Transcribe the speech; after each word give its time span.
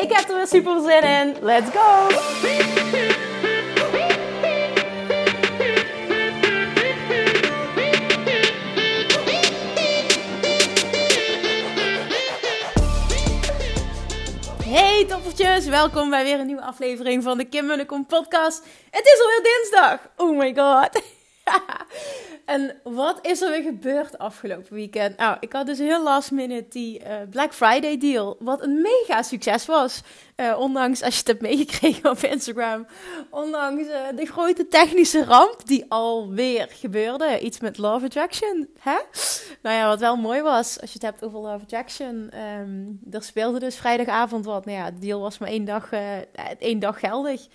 Ik 0.00 0.12
heb 0.12 0.28
er 0.28 0.36
weer 0.36 0.46
super 0.46 0.80
zin 0.80 1.02
in. 1.02 1.36
Let's 1.40 1.70
go! 1.70 2.08
Hey 14.64 15.04
toppertjes, 15.08 15.66
welkom 15.66 16.10
bij 16.10 16.24
weer 16.24 16.40
een 16.40 16.46
nieuwe 16.46 16.62
aflevering 16.62 17.22
van 17.22 17.38
de 17.38 17.44
Kim 17.44 17.66
Munnekom 17.66 18.06
podcast. 18.06 18.64
Het 18.90 19.06
is 19.06 19.20
alweer 19.22 19.42
dinsdag. 19.42 19.98
Oh 20.16 20.38
my 20.38 20.54
god. 20.54 21.02
en 22.50 22.76
wat 22.82 23.18
is 23.26 23.40
er 23.40 23.50
weer 23.50 23.62
gebeurd 23.62 24.18
afgelopen 24.18 24.74
weekend? 24.74 25.16
Nou, 25.16 25.36
ik 25.40 25.52
had 25.52 25.66
dus 25.66 25.78
heel 25.78 26.02
last 26.02 26.30
minute 26.30 26.68
die 26.68 27.00
uh, 27.00 27.06
Black 27.30 27.54
Friday 27.54 27.98
deal, 27.98 28.36
wat 28.38 28.62
een 28.62 28.80
mega 28.82 29.22
succes 29.22 29.66
was. 29.66 30.02
Uh, 30.36 30.58
ondanks, 30.58 31.02
als 31.02 31.12
je 31.12 31.18
het 31.18 31.28
hebt 31.28 31.40
meegekregen 31.40 32.10
op 32.10 32.18
Instagram, 32.18 32.86
ondanks 33.30 33.82
uh, 33.82 33.96
de 34.16 34.26
grote 34.26 34.68
technische 34.68 35.24
ramp 35.24 35.66
die 35.66 35.84
alweer 35.88 36.68
gebeurde. 36.70 37.40
Iets 37.40 37.60
met 37.60 37.78
Love 37.78 38.04
Attraction, 38.04 38.68
hè? 38.78 38.98
Nou 39.62 39.76
ja, 39.76 39.86
wat 39.86 40.00
wel 40.00 40.16
mooi 40.16 40.42
was, 40.42 40.80
als 40.80 40.92
je 40.92 40.98
het 40.98 41.02
hebt 41.02 41.24
over 41.24 41.38
Love 41.38 41.62
Attraction, 41.62 42.30
um, 42.60 43.00
er 43.10 43.22
speelde 43.22 43.58
dus 43.58 43.76
vrijdagavond 43.76 44.44
wat. 44.44 44.64
Nou 44.64 44.78
ja, 44.78 44.90
de 44.90 44.98
deal 44.98 45.20
was 45.20 45.38
maar 45.38 45.48
één 45.48 45.64
dag, 45.64 45.90
één 46.58 46.78
dag 46.78 47.00
geldig. 47.00 47.46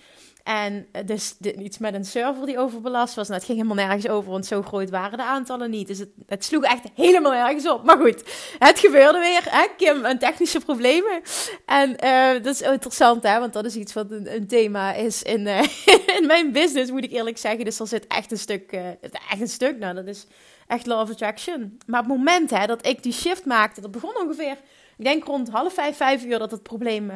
En 0.46 0.86
eh, 0.92 1.06
dus 1.06 1.36
iets 1.40 1.78
met 1.78 1.94
een 1.94 2.04
server 2.04 2.46
die 2.46 2.58
overbelast 2.58 3.14
was. 3.14 3.28
Nou, 3.28 3.38
het 3.38 3.48
ging 3.48 3.58
helemaal 3.58 3.86
nergens 3.86 4.08
over, 4.08 4.30
want 4.30 4.46
zo 4.46 4.62
groot 4.62 4.90
waren 4.90 5.18
de 5.18 5.24
aantallen 5.24 5.70
niet. 5.70 5.86
Dus 5.86 5.98
het, 5.98 6.08
het 6.26 6.44
sloeg 6.44 6.62
echt 6.62 6.84
helemaal 6.94 7.32
nergens 7.32 7.68
op. 7.68 7.84
Maar 7.84 7.98
goed, 7.98 8.22
het 8.58 8.78
gebeurde 8.78 9.18
weer. 9.18 9.42
Hè? 9.44 9.66
Kim, 9.76 10.04
een 10.04 10.18
technische 10.18 10.60
problemen. 10.60 11.22
En 11.64 11.96
uh, 12.04 12.42
dat 12.42 12.54
is 12.54 12.60
interessant, 12.60 13.22
hè? 13.22 13.38
want 13.38 13.52
dat 13.52 13.64
is 13.64 13.76
iets 13.76 13.92
wat 13.92 14.10
een, 14.10 14.34
een 14.34 14.46
thema 14.46 14.92
is 14.92 15.22
in, 15.22 15.40
uh, 15.40 15.62
in 16.18 16.26
mijn 16.26 16.52
business, 16.52 16.90
moet 16.90 17.04
ik 17.04 17.12
eerlijk 17.12 17.38
zeggen. 17.38 17.64
Dus 17.64 17.78
er 17.78 17.86
zit 17.86 18.06
echt 18.06 18.30
een 18.30 18.38
stuk, 18.38 18.72
uh, 18.72 18.88
echt 19.30 19.40
een 19.40 19.48
stuk, 19.48 19.78
nou, 19.78 19.94
dat 19.94 20.06
is 20.06 20.26
echt 20.66 20.86
law 20.86 21.00
of 21.00 21.10
attraction. 21.10 21.78
Maar 21.86 22.00
op 22.00 22.08
het 22.08 22.16
moment 22.16 22.50
hè, 22.50 22.66
dat 22.66 22.86
ik 22.86 23.02
die 23.02 23.12
shift 23.12 23.44
maakte, 23.44 23.80
dat 23.80 23.90
begon 23.90 24.16
ongeveer 24.16 24.56
ik 24.98 25.04
denk 25.04 25.24
rond 25.24 25.50
half 25.50 25.74
vijf, 25.74 25.96
vijf 25.96 26.24
uur 26.24 26.38
dat 26.38 26.50
het 26.50 26.62
probleem 26.62 27.12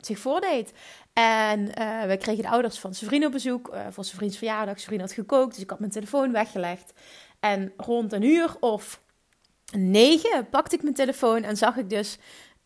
zich 0.00 0.18
voordeed. 0.18 0.72
En 1.22 1.60
uh, 1.60 2.04
we 2.04 2.16
kregen 2.16 2.42
de 2.42 2.50
ouders 2.50 2.78
van 2.78 2.94
zijn 2.94 3.10
vriend 3.10 3.24
op 3.24 3.32
bezoek 3.32 3.76
voor 3.90 4.04
zijn 4.04 4.16
vriends 4.16 4.36
verjaardag. 4.36 4.74
Zijn 4.74 4.86
vriend 4.86 5.00
had 5.00 5.12
gekookt, 5.12 5.54
dus 5.54 5.62
ik 5.62 5.70
had 5.70 5.78
mijn 5.78 5.90
telefoon 5.90 6.32
weggelegd. 6.32 6.92
En 7.40 7.72
rond 7.76 8.12
een 8.12 8.22
uur 8.22 8.56
of 8.60 9.00
negen 9.72 10.48
pakte 10.48 10.76
ik 10.76 10.82
mijn 10.82 10.94
telefoon 10.94 11.42
en 11.42 11.56
zag 11.56 11.76
ik 11.76 11.90
dus 11.90 12.18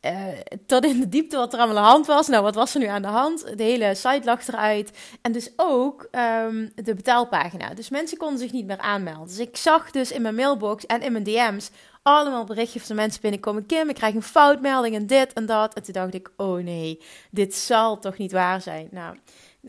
uh, 0.06 0.28
tot 0.66 0.84
in 0.84 1.00
de 1.00 1.09
diepte 1.09 1.37
wat 1.37 1.53
er 1.53 1.59
aan 1.59 1.69
de 1.69 1.75
hand 1.75 2.06
was. 2.06 2.28
Nou, 2.28 2.43
wat 2.43 2.54
was 2.54 2.75
er 2.75 2.81
nu 2.81 2.87
aan 2.87 3.03
de 3.03 3.09
hand? 3.09 3.59
De 3.59 3.62
hele 3.62 3.94
site 3.94 4.21
lag 4.25 4.49
eruit. 4.49 4.99
En 5.22 5.32
dus 5.32 5.53
ook 5.56 6.09
um, 6.47 6.72
de 6.75 6.94
betaalpagina. 6.94 7.75
Dus 7.75 7.88
mensen 7.88 8.19
konden 8.19 8.38
zich 8.38 8.53
niet 8.53 8.66
meer 8.66 8.78
aanmelden. 8.78 9.26
Dus 9.26 9.38
ik 9.38 9.56
zag 9.56 9.91
dus 9.91 10.12
in 10.12 10.22
mijn 10.22 10.34
mailbox 10.34 10.87
en 10.87 11.03
in 11.03 11.12
mijn 11.12 11.25
DM's 11.25 11.71
allemaal 12.02 12.44
berichtjes 12.44 12.86
van 12.86 12.96
mensen 12.96 13.20
binnenkomen. 13.20 13.66
Kim, 13.66 13.88
ik 13.88 13.94
krijg 13.94 14.14
een 14.14 14.22
foutmelding 14.22 14.94
en 14.94 15.06
dit 15.06 15.32
en 15.32 15.46
dat. 15.46 15.74
En 15.74 15.82
toen 15.82 15.92
dacht 15.92 16.14
ik, 16.14 16.30
oh 16.36 16.62
nee, 16.62 17.00
dit 17.30 17.54
zal 17.54 17.98
toch 17.98 18.18
niet 18.18 18.32
waar 18.32 18.60
zijn. 18.60 18.88
Nou, 18.90 19.16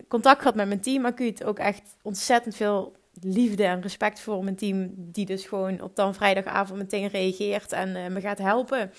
contact 0.07 0.39
gehad 0.39 0.55
met 0.55 0.67
mijn 0.67 0.81
team 0.81 1.05
acuut. 1.05 1.43
Ook 1.43 1.59
echt 1.59 1.81
ontzettend 2.01 2.55
veel 2.55 2.95
liefde 3.21 3.63
en 3.63 3.81
respect 3.81 4.19
voor 4.19 4.43
mijn 4.43 4.55
team. 4.55 4.93
Die 4.95 5.25
dus 5.25 5.45
gewoon 5.45 5.81
op 5.81 5.95
dan 5.95 6.13
vrijdagavond 6.13 6.79
meteen 6.79 7.07
reageert 7.07 7.71
en 7.71 7.95
uh, 7.95 8.07
me 8.07 8.21
gaat 8.21 8.37
helpen. 8.37 8.91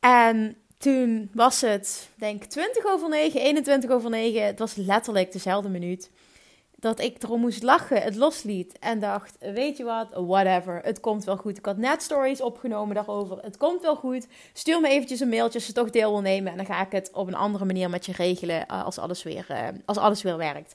En 0.00 0.56
toen 0.78 1.30
was 1.34 1.60
het, 1.60 2.08
denk 2.14 2.42
ik, 2.42 2.50
20 2.50 2.84
over 2.86 3.08
9, 3.08 3.40
21 3.40 3.90
over 3.90 4.10
9. 4.10 4.46
Het 4.46 4.58
was 4.58 4.74
letterlijk 4.74 5.32
dezelfde 5.32 5.68
minuut. 5.68 6.10
Dat 6.80 7.00
ik 7.00 7.22
erom 7.22 7.40
moest 7.40 7.62
lachen, 7.62 8.02
het 8.02 8.16
losliet. 8.16 8.78
En 8.78 8.98
dacht, 9.00 9.36
weet 9.40 9.76
je 9.76 9.84
wat, 9.84 10.06
whatever, 10.12 10.80
het 10.82 11.00
komt 11.00 11.24
wel 11.24 11.36
goed. 11.36 11.58
Ik 11.58 11.64
had 11.64 11.76
net 11.76 12.02
stories 12.02 12.40
opgenomen 12.40 12.94
daarover. 12.94 13.38
Het 13.42 13.56
komt 13.56 13.82
wel 13.82 13.96
goed. 13.96 14.26
Stuur 14.52 14.80
me 14.80 14.88
eventjes 14.88 15.20
een 15.20 15.28
mailtje 15.28 15.58
als 15.58 15.72
toch 15.72 15.90
deel 15.90 16.10
wil 16.10 16.20
nemen. 16.20 16.50
En 16.50 16.56
dan 16.56 16.66
ga 16.66 16.80
ik 16.80 16.92
het 16.92 17.10
op 17.12 17.26
een 17.26 17.34
andere 17.34 17.64
manier 17.64 17.90
met 17.90 18.06
je 18.06 18.12
regelen 18.12 18.66
eh, 18.66 18.84
als 18.84 18.98
alles 18.98 19.22
weer, 19.22 19.46
uh, 19.50 19.58
als 19.84 19.96
alles 19.96 20.22
weer 20.22 20.36
werkt. 20.36 20.74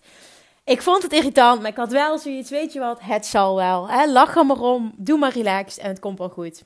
Ik 0.63 0.81
vond 0.81 1.03
het 1.03 1.13
irritant, 1.13 1.61
maar 1.61 1.69
ik 1.69 1.77
had 1.77 1.91
wel 1.91 2.17
zoiets, 2.17 2.49
weet 2.49 2.73
je 2.73 2.79
wat, 2.79 2.99
het 3.01 3.25
zal 3.25 3.55
wel. 3.55 3.89
Hè? 3.89 4.05
Lach 4.05 4.35
er 4.35 4.45
maar 4.45 4.61
om, 4.61 4.93
doe 4.97 5.17
maar 5.17 5.33
relaxed 5.33 5.83
en 5.83 5.89
het 5.89 5.99
komt 5.99 6.17
wel 6.17 6.29
goed 6.29 6.63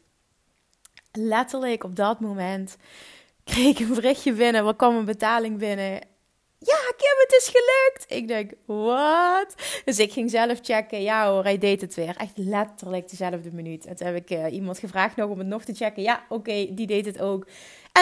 letterlijk 1.18 1.84
op 1.84 1.96
dat 1.96 2.20
moment 2.20 2.78
kreeg 3.44 3.80
ik 3.80 3.80
een 3.80 3.94
berichtje 3.94 4.34
binnen. 4.34 4.64
Wat 4.64 4.76
kwam 4.76 4.96
een 4.96 5.06
betaling 5.06 5.58
binnen? 5.58 6.02
Ja, 6.60 6.76
Kim, 6.98 7.18
het 7.18 7.36
is 7.38 7.48
gelukt. 7.54 8.06
Ik 8.08 8.28
denk, 8.28 8.52
wat? 8.66 9.56
Dus 9.86 10.00
ik 10.00 10.12
ging 10.12 10.32
zelf 10.32 10.60
checken. 10.62 11.02
Ja 11.02 11.32
hoor, 11.32 11.44
hij 11.44 11.58
deed 11.58 11.82
het 11.82 11.96
weer. 11.96 12.16
Echt 12.18 12.38
letterlijk 12.38 13.10
dezelfde 13.10 13.52
minuut. 13.52 13.86
En 13.86 13.96
toen 13.96 14.08
heb 14.08 14.16
ik 14.16 14.32
uh, 14.32 14.54
iemand 14.54 14.80
gevraagd 14.80 15.16
nog 15.16 15.30
om 15.30 15.38
het 15.38 15.48
nog 15.48 15.64
te 15.64 15.74
checken. 15.74 16.04
Ja, 16.04 16.26
oké, 16.30 16.74
die 16.74 16.88
deed 16.88 17.06
het 17.06 17.20
ook. 17.22 17.48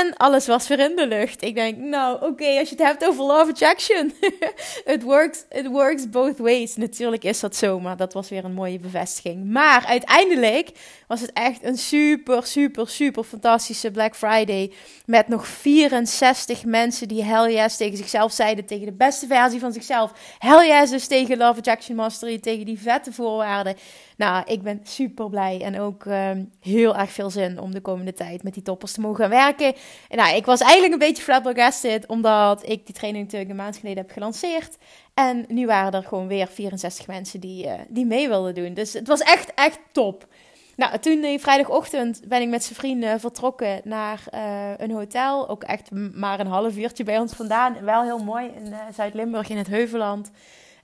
En 0.02 0.18
alles 0.18 0.48
was 0.48 0.68
weer 0.68 0.80
in 0.80 0.96
de 0.96 1.08
lucht. 1.08 1.42
Ik 1.44 1.56
denk, 1.56 1.78
nou 1.78 2.26
oké, 2.26 2.46
als 2.60 2.70
je 2.70 2.76
het 2.76 2.86
hebt 2.86 3.06
over 3.06 3.24
love 3.24 3.52
attraction. 3.52 4.14
it, 4.96 5.04
works, 5.04 5.46
it 5.50 5.68
works 5.68 6.10
both 6.10 6.38
ways. 6.38 6.76
Natuurlijk 6.76 7.24
is 7.24 7.40
dat 7.40 7.56
zo, 7.56 7.80
maar 7.80 7.98
dat 7.98 8.14
was 8.14 8.30
weer 8.30 8.46
een 8.46 8.54
mooie 8.54 8.80
bevestiging. 8.80 9.46
Maar 9.46 9.86
uiteindelijk 9.86 10.72
was 11.08 11.22
het 11.22 11.34
echt 11.34 11.64
een 11.64 11.78
super, 11.78 12.46
super, 12.46 12.90
super 12.90 13.24
fantastische 13.24 13.92
Black 13.92 14.16
Friday. 14.16 14.72
Met 15.06 15.28
nog 15.28 15.48
64 15.48 16.66
mensen 16.66 17.08
die 17.08 17.24
hell 17.24 17.54
yes 17.54 17.78
tegen 17.78 17.98
zichzelf 17.98 18.32
zeiden. 18.32 18.66
Tegen 18.66 18.86
de 18.86 18.94
beste 18.94 19.28
versie 19.28 19.60
van 19.60 19.74
zichzelf. 19.74 20.12
Hell 20.40 20.68
yes 20.68 20.90
dus 20.90 21.08
tegen 21.08 21.38
Love 21.38 21.60
Attraction 21.60 21.96
Mastery. 21.96 22.40
Tegen 22.40 22.66
die 22.66 22.80
vette 22.80 23.14
voorwaarden. 23.14 23.76
Nou, 24.18 24.44
ik 24.46 24.62
ben 24.62 24.80
super 24.84 25.30
blij 25.30 25.62
en 25.62 25.80
ook 25.80 26.06
uh, 26.06 26.30
heel 26.60 26.96
erg 26.96 27.12
veel 27.12 27.30
zin 27.30 27.60
om 27.60 27.72
de 27.72 27.82
komende 27.82 28.14
tijd 28.14 28.44
met 28.44 28.54
die 28.54 28.64
toppers 28.64 28.92
te 28.92 29.02
mogen 29.02 29.30
werken. 29.30 29.74
En 30.10 30.18
nou, 30.18 30.36
ik 30.36 30.46
was 30.46 30.60
eigenlijk 30.62 30.94
een 30.94 31.08
beetje 31.08 31.24
flabbergasted, 31.24 32.08
omdat 32.08 32.70
ik 32.70 32.86
die 32.86 32.96
training 32.96 33.24
natuurlijk 33.24 33.52
een 33.52 33.58
maand 33.58 33.78
geleden 33.78 34.04
heb 34.04 34.12
gelanceerd. 34.12 34.78
En 35.14 35.46
nu 35.48 35.66
waren 35.66 35.92
er 35.92 36.08
gewoon 36.08 36.28
weer 36.28 36.48
64 36.48 37.08
mensen 37.08 37.40
die, 37.40 37.66
uh, 37.66 37.74
die 37.88 38.06
mee 38.06 38.28
wilden 38.28 38.56
doen. 38.56 38.74
Dus 38.74 38.94
het 38.94 39.08
was 39.08 39.20
echt, 39.20 39.54
echt 39.54 39.80
top. 39.92 40.28
Nou, 40.76 41.00
toen 41.00 41.40
vrijdagochtend 41.40 42.22
ben 42.28 42.42
ik 42.42 42.50
met 42.50 42.64
zijn 42.64 42.76
vrienden 42.76 43.20
vertrokken 43.20 43.82
naar 43.84 44.24
uh, 44.34 44.72
een 44.78 44.92
hotel. 44.92 45.50
Ook 45.50 45.64
echt 45.64 45.92
maar 46.14 46.40
een 46.40 46.48
half 46.48 46.78
uurtje 46.78 47.04
bij 47.04 47.20
ons 47.20 47.34
vandaan. 47.34 47.84
Wel 47.84 48.04
heel 48.04 48.24
mooi 48.24 48.52
in 48.56 48.74
Zuid-Limburg 48.94 49.50
in 49.50 49.58
het 49.58 49.68
Heuveland. 49.68 50.32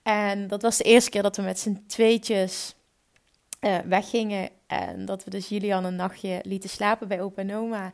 En 0.04 0.48
dat 0.48 0.62
was 0.62 0.78
de 0.78 0.84
eerste 0.84 1.10
keer 1.10 1.22
dat 1.22 1.36
we 1.36 1.42
met 1.42 1.60
z'n 1.60 1.84
tweetjes 1.88 2.76
uh, 3.62 3.78
weggingen. 3.78 4.50
En 4.68 5.06
dat 5.06 5.24
we 5.24 5.30
dus 5.30 5.50
Julian 5.50 5.86
een 5.86 5.96
nachtje 5.96 6.40
lieten 6.44 6.70
slapen 6.70 7.08
bij 7.08 7.22
opa 7.22 7.42
en 7.42 7.56
oma. 7.56 7.94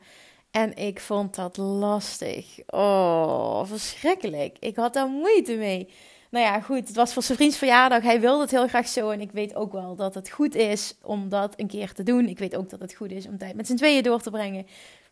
En 0.52 0.76
ik 0.76 1.00
vond 1.00 1.36
dat 1.36 1.58
lastig. 1.58 2.60
Oh, 2.68 3.66
verschrikkelijk. 3.66 4.58
Ik 4.60 4.76
had 4.76 4.94
daar 4.94 5.08
moeite 5.08 5.56
mee. 5.56 5.90
Nou 6.30 6.46
ja, 6.46 6.62
goed. 6.62 6.88
Het 6.88 6.96
was 6.96 7.14
voor 7.14 7.24
zijn 7.24 7.38
vriends 7.38 7.58
verjaardag. 7.58 8.04
Hij 8.04 8.22
wilde 8.22 8.42
het 8.42 8.52
heel 8.52 8.68
graag 8.68 8.88
zo. 8.88 9.10
En 9.10 9.22
ik 9.22 9.32
weet 9.32 9.56
ook 9.56 9.72
wel 9.72 9.96
dat 9.96 10.14
het 10.16 10.30
goed 10.30 10.56
is 10.56 10.96
om 11.04 11.30
dat 11.30 11.54
een 11.60 11.68
keer 11.68 11.94
te 11.94 12.04
doen. 12.04 12.28
Ik 12.28 12.40
weet 12.40 12.56
ook 12.56 12.70
dat 12.70 12.80
het 12.80 12.94
goed 12.94 13.12
is 13.12 13.28
om 13.28 13.38
tijd 13.38 13.56
met 13.56 13.68
z'n 13.68 13.76
tweeën 13.76 14.04
door 14.04 14.22
te 14.22 14.30
brengen. 14.30 14.68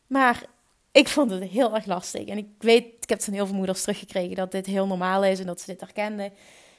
Maar 0.08 0.46
ik 0.92 1.08
vond 1.08 1.32
het 1.32 1.44
heel 1.44 1.76
erg 1.76 1.86
lastig. 1.86 2.26
En 2.26 2.38
ik 2.38 2.48
weet, 2.60 2.86
ik 3.00 3.10
heb 3.10 3.22
van 3.22 3.34
heel 3.34 3.46
veel 3.46 3.56
moeders 3.56 3.82
teruggekregen 3.82 4.36
dat 4.36 4.52
dit 4.52 4.66
heel 4.66 4.88
normaal 4.88 5.24
is 5.24 5.40
en 5.40 5.46
dat 5.46 5.60
ze 5.62 5.66
dit 5.66 5.82
herkenden. 5.82 6.32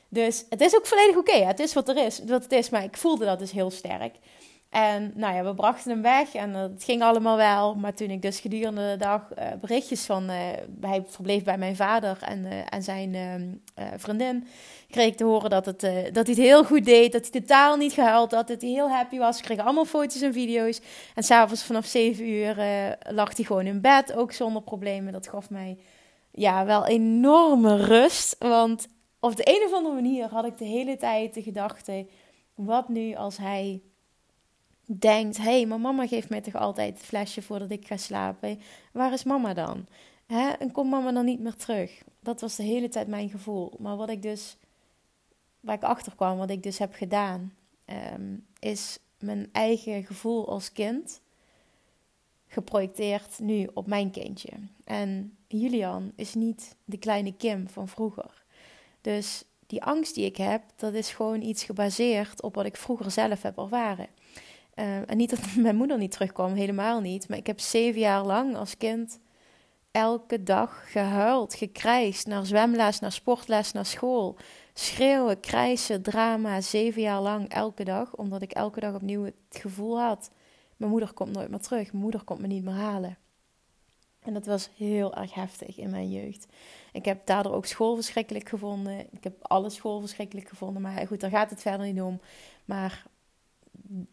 Dus 0.08 0.44
het 0.48 0.60
is 0.60 0.76
ook 0.76 0.86
volledig 0.86 1.16
oké. 1.16 1.44
Het 1.44 1.60
is 1.60 1.72
wat 1.72 1.88
er 1.88 1.96
is, 1.96 2.20
wat 2.24 2.42
het 2.42 2.52
is. 2.52 2.70
Maar 2.70 2.84
ik 2.84 2.96
voelde 2.96 3.24
dat 3.24 3.38
dus 3.38 3.50
heel 3.50 3.70
sterk. 3.70 4.14
En 4.70 5.12
nou 5.14 5.34
ja, 5.34 5.44
we 5.44 5.54
brachten 5.54 5.90
hem 5.90 6.02
weg 6.02 6.34
en 6.34 6.54
het 6.54 6.84
ging 6.84 7.02
allemaal 7.02 7.36
wel. 7.36 7.74
Maar 7.74 7.94
toen 7.94 8.10
ik 8.10 8.22
dus 8.22 8.40
gedurende 8.40 8.90
de 8.90 8.96
dag 8.96 9.22
uh, 9.38 9.44
berichtjes 9.60 10.04
van... 10.04 10.30
Uh, 10.30 10.36
hij 10.80 11.04
verbleef 11.06 11.44
bij 11.44 11.58
mijn 11.58 11.76
vader 11.76 12.18
en, 12.20 12.44
uh, 12.44 12.52
en 12.68 12.82
zijn 12.82 13.14
ehm, 13.14 13.98
vriendin... 13.98 14.46
kreeg 14.90 15.06
ik 15.06 15.16
te 15.16 15.24
horen 15.24 15.50
dat, 15.50 15.66
het, 15.66 15.80
dat 15.80 16.26
hij 16.26 16.34
het 16.34 16.36
heel 16.36 16.64
goed 16.64 16.84
deed. 16.84 17.12
Dat 17.12 17.28
hij 17.30 17.40
totaal 17.40 17.76
niet 17.76 17.92
gehuild 17.92 18.32
had. 18.32 18.48
Dat 18.48 18.60
hij 18.60 18.70
heel 18.70 18.90
happy 18.90 19.18
was. 19.18 19.38
Ik 19.38 19.44
kreeg 19.44 19.58
allemaal 19.58 19.84
foto's 19.84 20.22
en 20.22 20.32
video's. 20.32 20.80
En 21.14 21.22
s'avonds 21.22 21.62
vanaf 21.64 21.86
7 21.86 22.28
uur 22.28 22.54
lag 23.10 23.36
hij 23.36 23.44
gewoon 23.44 23.66
in 23.66 23.80
bed. 23.80 24.14
Ook 24.14 24.32
zonder 24.32 24.62
problemen. 24.62 25.12
Dat 25.12 25.28
gaf 25.28 25.50
mij 25.50 25.78
ja, 26.32 26.64
wel 26.64 26.86
enorme 26.86 27.76
rust. 27.76 28.36
Want 28.38 28.88
op 29.26 29.36
de 29.36 29.48
een 29.48 29.66
of 29.66 29.72
andere 29.72 29.94
manier 29.94 30.28
had 30.28 30.44
ik 30.44 30.58
de 30.58 30.64
hele 30.64 30.96
tijd 30.96 31.34
de 31.34 31.42
gedachte: 31.42 32.06
wat 32.54 32.88
nu 32.88 33.14
als 33.14 33.36
hij 33.36 33.82
denkt: 34.84 35.36
hé, 35.36 35.42
hey, 35.42 35.66
maar 35.66 35.80
mama 35.80 36.06
geeft 36.06 36.28
mij 36.28 36.40
toch 36.40 36.54
altijd 36.54 36.94
het 36.94 37.06
flesje 37.06 37.42
voordat 37.42 37.70
ik 37.70 37.86
ga 37.86 37.96
slapen? 37.96 38.60
Waar 38.92 39.12
is 39.12 39.24
mama 39.24 39.54
dan? 39.54 39.86
Hè? 40.26 40.48
En 40.48 40.72
komt 40.72 40.90
mama 40.90 41.12
dan 41.12 41.24
niet 41.24 41.40
meer 41.40 41.56
terug? 41.56 42.02
Dat 42.20 42.40
was 42.40 42.56
de 42.56 42.62
hele 42.62 42.88
tijd 42.88 43.08
mijn 43.08 43.28
gevoel. 43.28 43.72
Maar 43.78 43.96
wat 43.96 44.08
ik 44.08 44.22
dus, 44.22 44.56
waar 45.60 45.76
ik 45.76 45.82
achter 45.82 46.14
kwam, 46.14 46.38
wat 46.38 46.50
ik 46.50 46.62
dus 46.62 46.78
heb 46.78 46.94
gedaan, 46.94 47.54
ehm, 47.84 48.36
is 48.58 48.98
mijn 49.18 49.48
eigen 49.52 50.04
gevoel 50.04 50.48
als 50.48 50.72
kind 50.72 51.20
geprojecteerd 52.46 53.38
nu 53.38 53.68
op 53.74 53.86
mijn 53.86 54.10
kindje. 54.10 54.50
En 54.84 55.36
Julian 55.46 56.12
is 56.16 56.34
niet 56.34 56.76
de 56.84 56.98
kleine 56.98 57.32
Kim 57.36 57.68
van 57.68 57.88
vroeger. 57.88 58.44
Dus 59.06 59.44
die 59.66 59.82
angst 59.84 60.14
die 60.14 60.24
ik 60.24 60.36
heb, 60.36 60.62
dat 60.76 60.94
is 60.94 61.10
gewoon 61.10 61.42
iets 61.42 61.64
gebaseerd 61.64 62.42
op 62.42 62.54
wat 62.54 62.64
ik 62.64 62.76
vroeger 62.76 63.10
zelf 63.10 63.42
heb 63.42 63.58
ervaren. 63.58 64.06
Uh, 64.74 65.10
en 65.10 65.16
niet 65.16 65.30
dat 65.30 65.54
mijn 65.56 65.76
moeder 65.76 65.98
niet 65.98 66.10
terugkwam, 66.10 66.54
helemaal 66.54 67.00
niet. 67.00 67.28
Maar 67.28 67.38
ik 67.38 67.46
heb 67.46 67.60
zeven 67.60 68.00
jaar 68.00 68.24
lang 68.24 68.56
als 68.56 68.76
kind 68.76 69.20
elke 69.90 70.42
dag 70.42 70.90
gehuild, 70.90 71.54
gekrijsd. 71.54 72.26
Naar 72.26 72.46
zwemles, 72.46 73.00
naar 73.00 73.12
sportles, 73.12 73.72
naar 73.72 73.86
school. 73.86 74.36
Schreeuwen, 74.74 75.40
krijsen, 75.40 76.02
drama, 76.02 76.60
zeven 76.60 77.02
jaar 77.02 77.20
lang, 77.20 77.48
elke 77.48 77.84
dag. 77.84 78.14
Omdat 78.14 78.42
ik 78.42 78.52
elke 78.52 78.80
dag 78.80 78.94
opnieuw 78.94 79.24
het 79.24 79.34
gevoel 79.48 80.00
had: 80.00 80.30
mijn 80.76 80.90
moeder 80.90 81.12
komt 81.12 81.32
nooit 81.32 81.50
meer 81.50 81.60
terug, 81.60 81.90
mijn 81.92 82.02
moeder 82.02 82.24
komt 82.24 82.40
me 82.40 82.46
niet 82.46 82.64
meer 82.64 82.74
halen. 82.74 83.18
En 84.26 84.34
dat 84.34 84.46
was 84.46 84.70
heel 84.76 85.14
erg 85.14 85.34
heftig 85.34 85.78
in 85.78 85.90
mijn 85.90 86.10
jeugd. 86.10 86.46
Ik 86.92 87.04
heb 87.04 87.26
daardoor 87.26 87.52
ook 87.52 87.66
school 87.66 87.94
verschrikkelijk 87.94 88.48
gevonden. 88.48 88.98
Ik 88.98 89.24
heb 89.24 89.34
alle 89.40 89.70
school 89.70 90.00
verschrikkelijk 90.00 90.48
gevonden. 90.48 90.82
Maar 90.82 91.06
goed, 91.06 91.20
daar 91.20 91.30
gaat 91.30 91.50
het 91.50 91.60
verder 91.60 91.86
niet 91.86 92.02
om. 92.02 92.20
Maar 92.64 93.06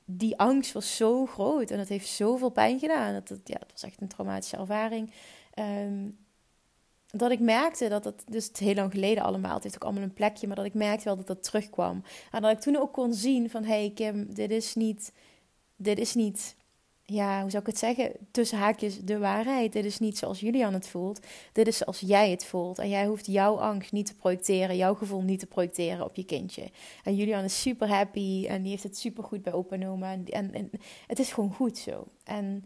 die 0.06 0.38
angst 0.38 0.72
was 0.72 0.96
zo 0.96 1.26
groot 1.26 1.72
en 1.72 1.78
dat 1.78 1.88
heeft 1.88 2.08
zoveel 2.08 2.50
pijn 2.50 2.80
gedaan. 2.80 3.14
Dat, 3.14 3.40
ja, 3.44 3.58
het 3.60 3.72
was 3.72 3.84
echt 3.84 4.02
een 4.02 4.08
traumatische 4.08 4.58
ervaring. 4.58 5.12
Ehm, 5.54 6.10
dat 7.08 7.32
ik 7.32 7.40
merkte 7.40 7.90
dat 7.90 8.04
het, 8.04 8.24
dus 8.28 8.48
het 8.48 8.58
heel 8.58 8.74
lang 8.74 8.92
geleden 8.92 9.24
allemaal, 9.24 9.54
het 9.54 9.64
heeft 9.64 9.76
ook 9.76 9.84
allemaal 9.84 10.04
een 10.04 10.14
plekje, 10.14 10.48
maar 10.48 10.56
dat 10.56 10.66
ik 10.66 10.74
merkte 10.74 11.04
wel 11.04 11.16
dat 11.16 11.28
dat 11.28 11.44
terugkwam. 11.44 12.04
En 12.32 12.42
dat 12.42 12.52
ik 12.52 12.60
toen 12.60 12.76
ook 12.76 12.94
kon 12.94 13.14
zien 13.14 13.50
van, 13.50 13.64
hé 13.64 13.70
hey 13.70 13.92
Kim, 13.96 14.34
dit 14.34 14.52
is 14.52 14.76
niet, 14.76 15.14
dit 15.76 16.00
is 16.00 16.14
niet, 16.14 16.56
ja, 17.06 17.42
hoe 17.42 17.50
zou 17.50 17.62
ik 17.62 17.70
het 17.70 17.78
zeggen, 17.78 18.12
tussen 18.32 18.58
haakjes 18.58 19.00
de 19.00 19.18
waarheid. 19.18 19.74
Dit 19.74 19.86
is 19.86 20.00
niet 20.00 20.18
zoals 20.18 20.40
Julian 20.40 20.74
het 20.74 20.88
voelt, 20.88 21.26
dit 21.52 21.68
is 21.68 21.78
zoals 21.78 22.00
jij 22.00 22.32
het 22.32 22.46
voelt. 22.46 22.80
En 22.80 22.90
jij 22.90 23.06
hoeft 23.06 23.26
jouw 23.26 23.60
angst 23.60 23.92
niet 23.92 24.06
te 24.06 24.16
projecteren, 24.16 24.76
jouw 24.76 24.94
gevoel 24.94 25.22
niet 25.22 25.40
te 25.40 25.46
projecteren 25.46 26.06
op 26.06 26.16
je 26.16 26.24
kindje. 26.24 26.72
En 27.04 27.16
Julian 27.16 27.44
is 27.44 27.62
super 27.62 27.88
happy 27.90 28.46
en 28.48 28.62
die 28.62 28.72
heeft 28.72 28.84
het 28.84 28.98
super 28.98 29.24
goed 29.24 29.42
bij 29.42 29.54
opa 29.54 29.76
en. 29.76 30.26
En, 30.30 30.72
het 31.08 31.20
is 31.20 31.32
gewoon 31.34 31.54
goed 31.54 31.78
zo. 31.78 32.08
En 32.24 32.66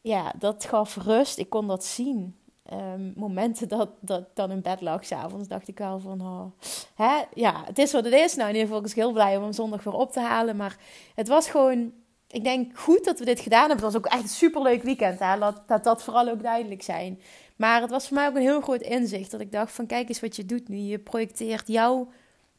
ja, 0.00 0.32
dat 0.38 0.64
gaf 0.64 0.96
rust. 0.96 1.38
Ik 1.38 1.50
kon 1.50 1.66
dat 1.66 1.84
zien. 1.84 2.36
Um, 2.72 3.12
momenten 3.16 3.68
dat, 3.68 3.90
dat 4.00 4.36
dan 4.36 4.50
in 4.50 4.60
bed 4.60 4.80
lag 4.80 5.04
s'avonds, 5.04 5.48
dacht 5.48 5.68
ik 5.68 5.78
wel 5.78 5.98
van, 5.98 6.20
oh, 6.20 6.46
hè, 6.94 7.22
ja, 7.34 7.64
het 7.64 7.78
is 7.78 7.92
wat 7.92 8.04
het 8.04 8.14
is. 8.14 8.34
Nou, 8.34 8.48
in 8.48 8.54
ieder 8.54 8.66
geval 8.66 8.82
was 8.82 8.90
ik 8.90 8.96
heel 8.96 9.12
blij 9.12 9.36
om 9.36 9.42
hem 9.42 9.52
zondag 9.52 9.84
weer 9.84 9.94
op 9.94 10.12
te 10.12 10.20
halen. 10.20 10.56
Maar 10.56 10.76
het 11.14 11.28
was 11.28 11.50
gewoon, 11.50 11.92
ik 12.36 12.44
denk 12.44 12.78
goed 12.78 13.04
dat 13.04 13.18
we 13.18 13.24
dit 13.24 13.40
gedaan 13.40 13.68
hebben. 13.68 13.84
Het 13.84 13.92
was 13.92 13.96
ook 13.96 14.12
echt 14.12 14.22
een 14.22 14.28
superleuk 14.28 14.82
weekend, 14.82 15.18
hè? 15.18 15.36
Laat, 15.36 15.62
dat 15.66 15.84
dat 15.84 16.02
vooral 16.02 16.28
ook 16.28 16.42
duidelijk 16.42 16.82
zijn. 16.82 17.20
Maar 17.56 17.80
het 17.80 17.90
was 17.90 18.06
voor 18.06 18.16
mij 18.16 18.28
ook 18.28 18.34
een 18.34 18.40
heel 18.40 18.60
groot 18.60 18.80
inzicht. 18.80 19.30
Dat 19.30 19.40
ik 19.40 19.52
dacht 19.52 19.72
van, 19.72 19.86
kijk 19.86 20.08
eens 20.08 20.20
wat 20.20 20.36
je 20.36 20.46
doet 20.46 20.68
nu. 20.68 20.76
Je 20.76 20.98
projecteert 20.98 21.68
jouw 21.68 22.08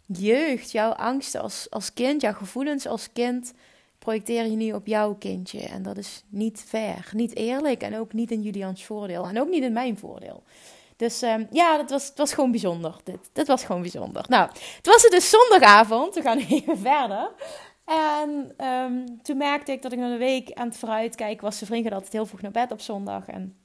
jeugd, 0.05 0.71
jouw 0.71 0.91
angsten 0.91 1.41
als, 1.41 1.67
als 1.69 1.93
kind, 1.93 2.21
jouw 2.21 2.33
gevoelens 2.33 2.87
als 2.87 3.11
kind 3.13 3.53
projecteer 3.99 4.45
je 4.45 4.55
nu 4.55 4.73
op 4.73 4.87
jouw 4.87 5.15
kindje. 5.15 5.59
En 5.59 5.83
dat 5.83 5.97
is 5.97 6.23
niet 6.29 6.63
fair, 6.67 7.09
niet 7.13 7.35
eerlijk 7.35 7.81
en 7.81 7.97
ook 7.97 8.13
niet 8.13 8.31
in 8.31 8.41
Julians 8.41 8.85
voordeel 8.85 9.25
en 9.25 9.39
ook 9.39 9.49
niet 9.49 9.63
in 9.63 9.73
mijn 9.73 9.97
voordeel. 9.97 10.43
Dus 10.95 11.21
um, 11.21 11.47
ja, 11.51 11.77
dat 11.77 11.89
was, 11.89 12.07
het 12.07 12.17
was 12.17 12.33
gewoon 12.33 12.51
bijzonder. 12.51 12.95
Dit, 13.03 13.29
dit 13.33 13.47
was 13.47 13.63
gewoon 13.63 13.81
bijzonder. 13.81 14.25
Nou, 14.27 14.49
het 14.75 14.85
was 14.85 15.01
het 15.01 15.11
dus 15.11 15.29
zondagavond. 15.29 16.15
We 16.15 16.21
gaan 16.21 16.37
even 16.49 16.77
verder. 16.77 17.29
En 17.87 18.65
um, 18.67 19.21
toen 19.21 19.37
merkte 19.37 19.71
ik 19.71 19.81
dat 19.81 19.91
ik 19.91 19.99
de 19.99 20.17
week 20.17 20.51
aan 20.53 20.67
het 20.67 20.77
vooruitkijken 20.77 21.43
was. 21.43 21.59
De 21.59 21.65
vriend 21.65 21.83
gaat 21.83 21.93
altijd 21.93 22.13
heel 22.13 22.25
vroeg 22.25 22.41
naar 22.41 22.51
bed 22.51 22.71
op 22.71 22.81
zondag. 22.81 23.27
En 23.27 23.55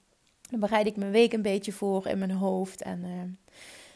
dan 0.51 0.61
bereid 0.61 0.87
ik 0.87 0.97
mijn 0.97 1.11
week 1.11 1.33
een 1.33 1.43
beetje 1.43 1.73
voor 1.73 2.07
in 2.07 2.19
mijn 2.19 2.31
hoofd. 2.31 2.83
En 2.83 2.99
uh, 2.99 3.05
op 3.05 3.11
een 3.11 3.39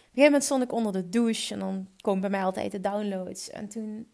gegeven 0.04 0.22
moment 0.24 0.44
stond 0.44 0.62
ik 0.62 0.72
onder 0.72 0.92
de 0.92 1.08
douche. 1.08 1.54
En 1.54 1.60
dan 1.60 1.88
komen 2.00 2.20
bij 2.20 2.30
mij 2.30 2.44
altijd 2.44 2.72
de 2.72 2.80
downloads. 2.80 3.50
En 3.50 3.68
toen 3.68 4.08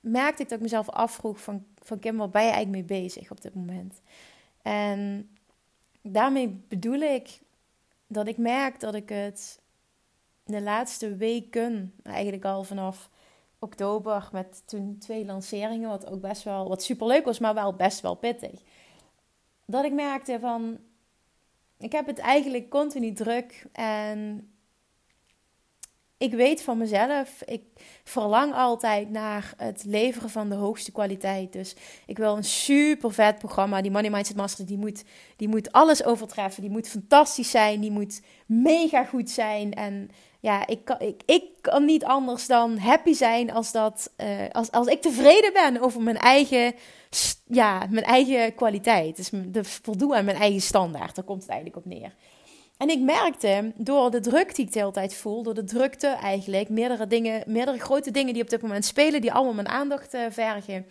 merkte 0.00 0.42
ik 0.42 0.48
dat 0.48 0.58
ik 0.58 0.64
mezelf 0.64 0.88
afvroeg 0.88 1.40
van, 1.40 1.64
van 1.82 1.98
Kim, 1.98 2.16
wat 2.16 2.32
ben 2.32 2.44
je 2.44 2.50
eigenlijk 2.50 2.88
mee 2.88 3.00
bezig 3.02 3.30
op 3.30 3.40
dit 3.40 3.54
moment? 3.54 4.00
En 4.62 5.30
daarmee 6.02 6.64
bedoel 6.68 7.00
ik 7.00 7.40
dat 8.06 8.28
ik 8.28 8.36
merk 8.36 8.80
dat 8.80 8.94
ik 8.94 9.08
het 9.08 9.60
de 10.44 10.60
laatste 10.60 11.16
weken, 11.16 11.94
eigenlijk 12.02 12.44
al 12.44 12.64
vanaf 12.64 13.10
oktober, 13.58 14.28
met 14.32 14.62
toen 14.66 14.98
twee 14.98 15.24
lanceringen, 15.24 15.88
wat 15.88 16.06
ook 16.06 16.20
best 16.20 16.42
wel, 16.42 16.68
wat 16.68 16.82
superleuk 16.82 17.24
was, 17.24 17.38
maar 17.38 17.54
wel 17.54 17.74
best 17.74 18.00
wel 18.00 18.14
pittig. 18.14 18.62
Dat 19.64 19.84
ik 19.84 19.92
merkte 19.92 20.38
van, 20.40 20.78
ik 21.78 21.92
heb 21.92 22.06
het 22.06 22.18
eigenlijk 22.18 22.70
continu 22.70 23.12
druk 23.12 23.66
en 23.72 24.50
ik 26.18 26.32
weet 26.32 26.62
van 26.62 26.78
mezelf, 26.78 27.42
ik 27.44 27.62
verlang 28.04 28.54
altijd 28.54 29.10
naar 29.10 29.54
het 29.56 29.84
leveren 29.86 30.30
van 30.30 30.48
de 30.48 30.54
hoogste 30.54 30.92
kwaliteit. 30.92 31.52
Dus 31.52 31.76
ik 32.06 32.18
wil 32.18 32.36
een 32.36 32.44
super 32.44 33.12
vet 33.12 33.38
programma. 33.38 33.82
Die 33.82 33.90
Money 33.90 34.10
Mindset 34.10 34.36
Master, 34.36 34.66
die 34.66 34.78
moet, 34.78 35.04
die 35.36 35.48
moet 35.48 35.72
alles 35.72 36.04
overtreffen. 36.04 36.62
Die 36.62 36.70
moet 36.70 36.88
fantastisch 36.88 37.50
zijn. 37.50 37.80
Die 37.80 37.90
moet 37.90 38.22
mega 38.46 39.04
goed 39.04 39.30
zijn. 39.30 39.74
En 39.74 40.10
ja, 40.40 40.66
ik 40.66 40.84
kan, 40.84 41.00
ik, 41.00 41.22
ik 41.26 41.44
kan 41.60 41.84
niet 41.84 42.04
anders 42.04 42.46
dan 42.46 42.78
happy 42.78 43.12
zijn 43.12 43.52
als, 43.52 43.72
dat, 43.72 44.12
uh, 44.16 44.26
als, 44.52 44.70
als 44.70 44.86
ik 44.86 45.02
tevreden 45.02 45.52
ben 45.52 45.80
over 45.80 46.02
mijn 46.02 46.18
eigen, 46.18 46.74
ja, 47.46 47.86
mijn 47.90 48.04
eigen 48.04 48.54
kwaliteit. 48.54 49.16
Dus 49.16 49.30
de 49.32 49.64
voldoen 49.64 50.14
aan 50.14 50.24
mijn 50.24 50.36
eigen 50.36 50.60
standaard. 50.60 51.14
Daar 51.14 51.24
komt 51.24 51.42
het 51.42 51.50
eigenlijk 51.50 51.86
op 51.86 51.92
neer. 51.92 52.14
En 52.78 52.88
ik 52.88 53.00
merkte 53.00 53.72
door 53.76 54.10
de 54.10 54.20
druk 54.20 54.54
die 54.54 54.66
ik 54.66 54.72
de 54.72 54.78
hele 54.78 54.90
tijd 54.90 55.14
voel, 55.14 55.42
door 55.42 55.54
de 55.54 55.64
drukte 55.64 56.06
eigenlijk, 56.06 56.68
meerdere 56.68 57.06
dingen, 57.06 57.42
meerdere 57.46 57.78
grote 57.78 58.10
dingen 58.10 58.32
die 58.32 58.42
op 58.42 58.50
dit 58.50 58.62
moment 58.62 58.84
spelen, 58.84 59.20
die 59.20 59.32
allemaal 59.32 59.54
mijn 59.54 59.68
aandacht 59.68 60.14
uh, 60.14 60.20
vergen, 60.30 60.86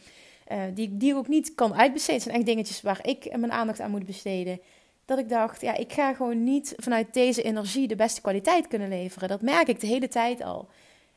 uh, 0.52 0.62
die, 0.74 0.98
die 0.98 1.12
ik 1.12 1.18
ook 1.18 1.28
niet 1.28 1.56
kan 1.56 1.76
uitbesteden. 1.76 2.22
zijn 2.22 2.36
echt 2.36 2.46
dingetjes 2.46 2.82
waar 2.82 3.00
ik 3.02 3.38
mijn 3.38 3.52
aandacht 3.52 3.80
aan 3.80 3.92
moet 3.92 4.06
besteden. 4.06 4.60
Dat 5.06 5.20
ik 5.20 5.30
dacht, 5.30 5.62
ja, 5.62 5.76
ik 5.76 5.94
ga 5.94 6.14
gewoon 6.14 6.44
niet 6.44 6.74
vanuit 6.78 7.14
deze 7.14 7.42
energie 7.42 7.88
de 7.88 7.96
beste 7.96 8.22
kwaliteit 8.22 8.68
kunnen 8.68 8.90
leveren. 8.90 9.28
Dat 9.28 9.42
merk 9.42 9.68
ik 9.68 9.80
de 9.80 9.88
hele 9.88 10.08
tijd 10.08 10.42
al. 10.42 10.68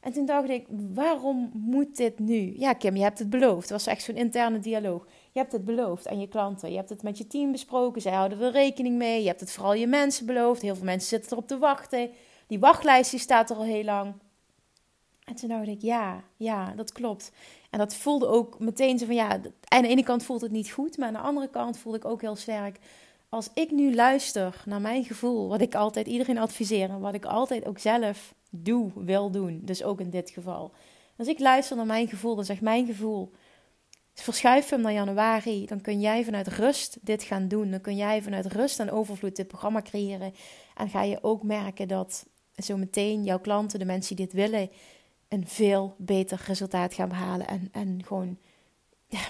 En 0.01 0.13
toen 0.13 0.27
dacht 0.27 0.49
ik, 0.49 0.67
waarom 0.95 1.51
moet 1.55 1.97
dit 1.97 2.19
nu? 2.19 2.55
Ja, 2.57 2.73
Kim, 2.73 2.97
je 2.97 3.03
hebt 3.03 3.19
het 3.19 3.31
beloofd. 3.31 3.63
Het 3.63 3.71
was 3.71 3.87
echt 3.87 4.03
zo'n 4.03 4.17
interne 4.17 4.59
dialoog. 4.59 5.07
Je 5.33 5.39
hebt 5.41 5.53
het 5.53 5.65
beloofd 5.65 6.09
aan 6.09 6.21
je 6.21 6.29
klanten. 6.29 6.71
Je 6.71 6.77
hebt 6.77 6.89
het 6.89 7.03
met 7.03 7.19
je 7.19 7.27
team 7.27 7.53
besproken. 7.53 8.03
Zij 8.03 8.13
houden 8.13 8.41
er 8.41 8.53
rekening 8.53 8.97
mee. 8.97 9.21
Je 9.21 9.29
hebt 9.29 9.41
het 9.41 9.53
vooral 9.53 9.75
je 9.75 9.87
mensen 9.87 10.27
beloofd. 10.27 10.63
Heel 10.63 10.75
veel 10.75 10.85
mensen 10.85 11.09
zitten 11.09 11.33
erop 11.33 11.47
te 11.47 11.59
wachten. 11.59 12.11
Die 12.47 12.59
wachtlijst 12.59 13.11
die 13.11 13.21
staat 13.21 13.51
er 13.51 13.57
al 13.57 13.65
heel 13.65 13.85
lang. 13.85 14.15
En 15.25 15.35
toen 15.35 15.49
dacht 15.49 15.67
ik, 15.67 15.83
ja, 15.83 16.25
ja, 16.37 16.73
dat 16.77 16.93
klopt. 16.93 17.33
En 17.71 17.79
dat 17.79 17.95
voelde 17.95 18.27
ook 18.27 18.59
meteen 18.59 18.99
zo 18.99 19.07
van, 19.07 19.15
ja, 19.15 19.41
aan 19.69 19.83
de 19.83 19.89
ene 19.89 20.03
kant 20.03 20.23
voelt 20.23 20.41
het 20.41 20.51
niet 20.51 20.71
goed. 20.71 20.99
Maar 20.99 21.09
aan 21.09 21.15
de 21.15 21.21
andere 21.21 21.49
kant 21.49 21.79
voelde 21.79 21.99
ik 21.99 22.05
ook 22.05 22.21
heel 22.21 22.37
sterk. 22.37 22.79
Als 23.29 23.51
ik 23.55 23.71
nu 23.71 23.95
luister 23.95 24.63
naar 24.67 24.81
mijn 24.81 25.05
gevoel, 25.05 25.49
wat 25.49 25.61
ik 25.61 25.75
altijd 25.75 26.07
iedereen 26.07 26.39
adviseer 26.39 26.91
en 26.91 27.01
wat 27.01 27.15
ik 27.15 27.25
altijd 27.25 27.67
ook 27.67 27.79
zelf 27.79 28.35
doe, 28.51 28.91
wil 28.95 29.31
doen. 29.31 29.61
Dus 29.65 29.83
ook 29.83 30.01
in 30.01 30.11
dit 30.11 30.31
geval. 30.31 30.73
Als 31.17 31.29
ik 31.29 31.39
luister 31.39 31.77
naar 31.77 31.87
mijn 31.87 32.09
gevoel, 32.09 32.35
dan 32.35 32.45
zegt 32.45 32.61
mijn 32.61 32.87
gevoel: 32.87 33.33
verschuif 34.15 34.69
hem 34.69 34.81
naar 34.81 34.93
januari. 34.93 35.67
Dan 35.67 35.81
kun 35.81 36.01
jij 36.01 36.25
vanuit 36.25 36.49
rust 36.49 36.99
dit 37.01 37.23
gaan 37.23 37.49
doen. 37.49 37.71
Dan 37.71 37.81
kun 37.81 37.97
jij 37.97 38.23
vanuit 38.23 38.47
rust 38.47 38.81
en 38.81 38.91
overvloed 38.91 39.37
dit 39.37 39.49
programma 39.49 39.83
creëren. 39.83 40.35
En 40.77 40.89
ga 40.89 41.03
je 41.03 41.23
ook 41.23 41.43
merken 41.43 41.89
dat 41.89 42.27
zometeen 42.55 43.25
jouw 43.25 43.41
klanten, 43.41 43.79
de 43.79 43.85
mensen 43.85 44.17
die 44.17 44.27
dit 44.27 44.35
willen, 44.35 44.71
een 45.29 45.47
veel 45.47 45.95
beter 45.99 46.43
resultaat 46.47 46.95
gaan 46.95 47.09
behalen. 47.09 47.47
En, 47.47 47.69
en 47.73 48.05
gewoon 48.05 48.39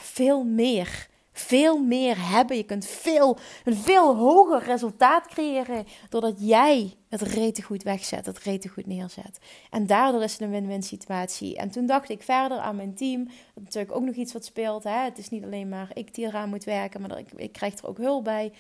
veel 0.00 0.44
meer 0.44 1.08
veel 1.40 1.78
meer 1.78 2.28
hebben. 2.28 2.56
Je 2.56 2.62
kunt 2.62 2.86
veel, 2.86 3.38
een 3.64 3.76
veel 3.76 4.16
hoger 4.16 4.62
resultaat 4.62 5.26
creëren 5.26 5.86
doordat 6.08 6.36
jij 6.38 6.94
het 7.08 7.22
rete 7.22 7.62
goed 7.62 7.82
wegzet, 7.82 8.26
het 8.26 8.38
rete 8.38 8.68
goed 8.68 8.86
neerzet. 8.86 9.38
En 9.70 9.86
daardoor 9.86 10.22
is 10.22 10.32
het 10.32 10.40
een 10.40 10.50
win-win 10.50 10.82
situatie. 10.82 11.56
En 11.56 11.70
toen 11.70 11.86
dacht 11.86 12.08
ik 12.08 12.22
verder 12.22 12.58
aan 12.58 12.76
mijn 12.76 12.94
team, 12.94 13.24
dat 13.54 13.64
natuurlijk 13.64 13.94
ook 13.94 14.04
nog 14.04 14.14
iets 14.14 14.32
wat 14.32 14.44
speelt. 14.44 14.84
Hè? 14.84 15.04
Het 15.04 15.18
is 15.18 15.28
niet 15.28 15.44
alleen 15.44 15.68
maar 15.68 15.90
ik 15.94 16.14
die 16.14 16.26
eraan 16.26 16.48
moet 16.48 16.64
werken, 16.64 17.00
maar 17.00 17.18
ik, 17.18 17.32
ik 17.36 17.52
krijg 17.52 17.78
er 17.78 17.88
ook 17.88 17.98
hulp 17.98 18.24
bij. 18.24 18.52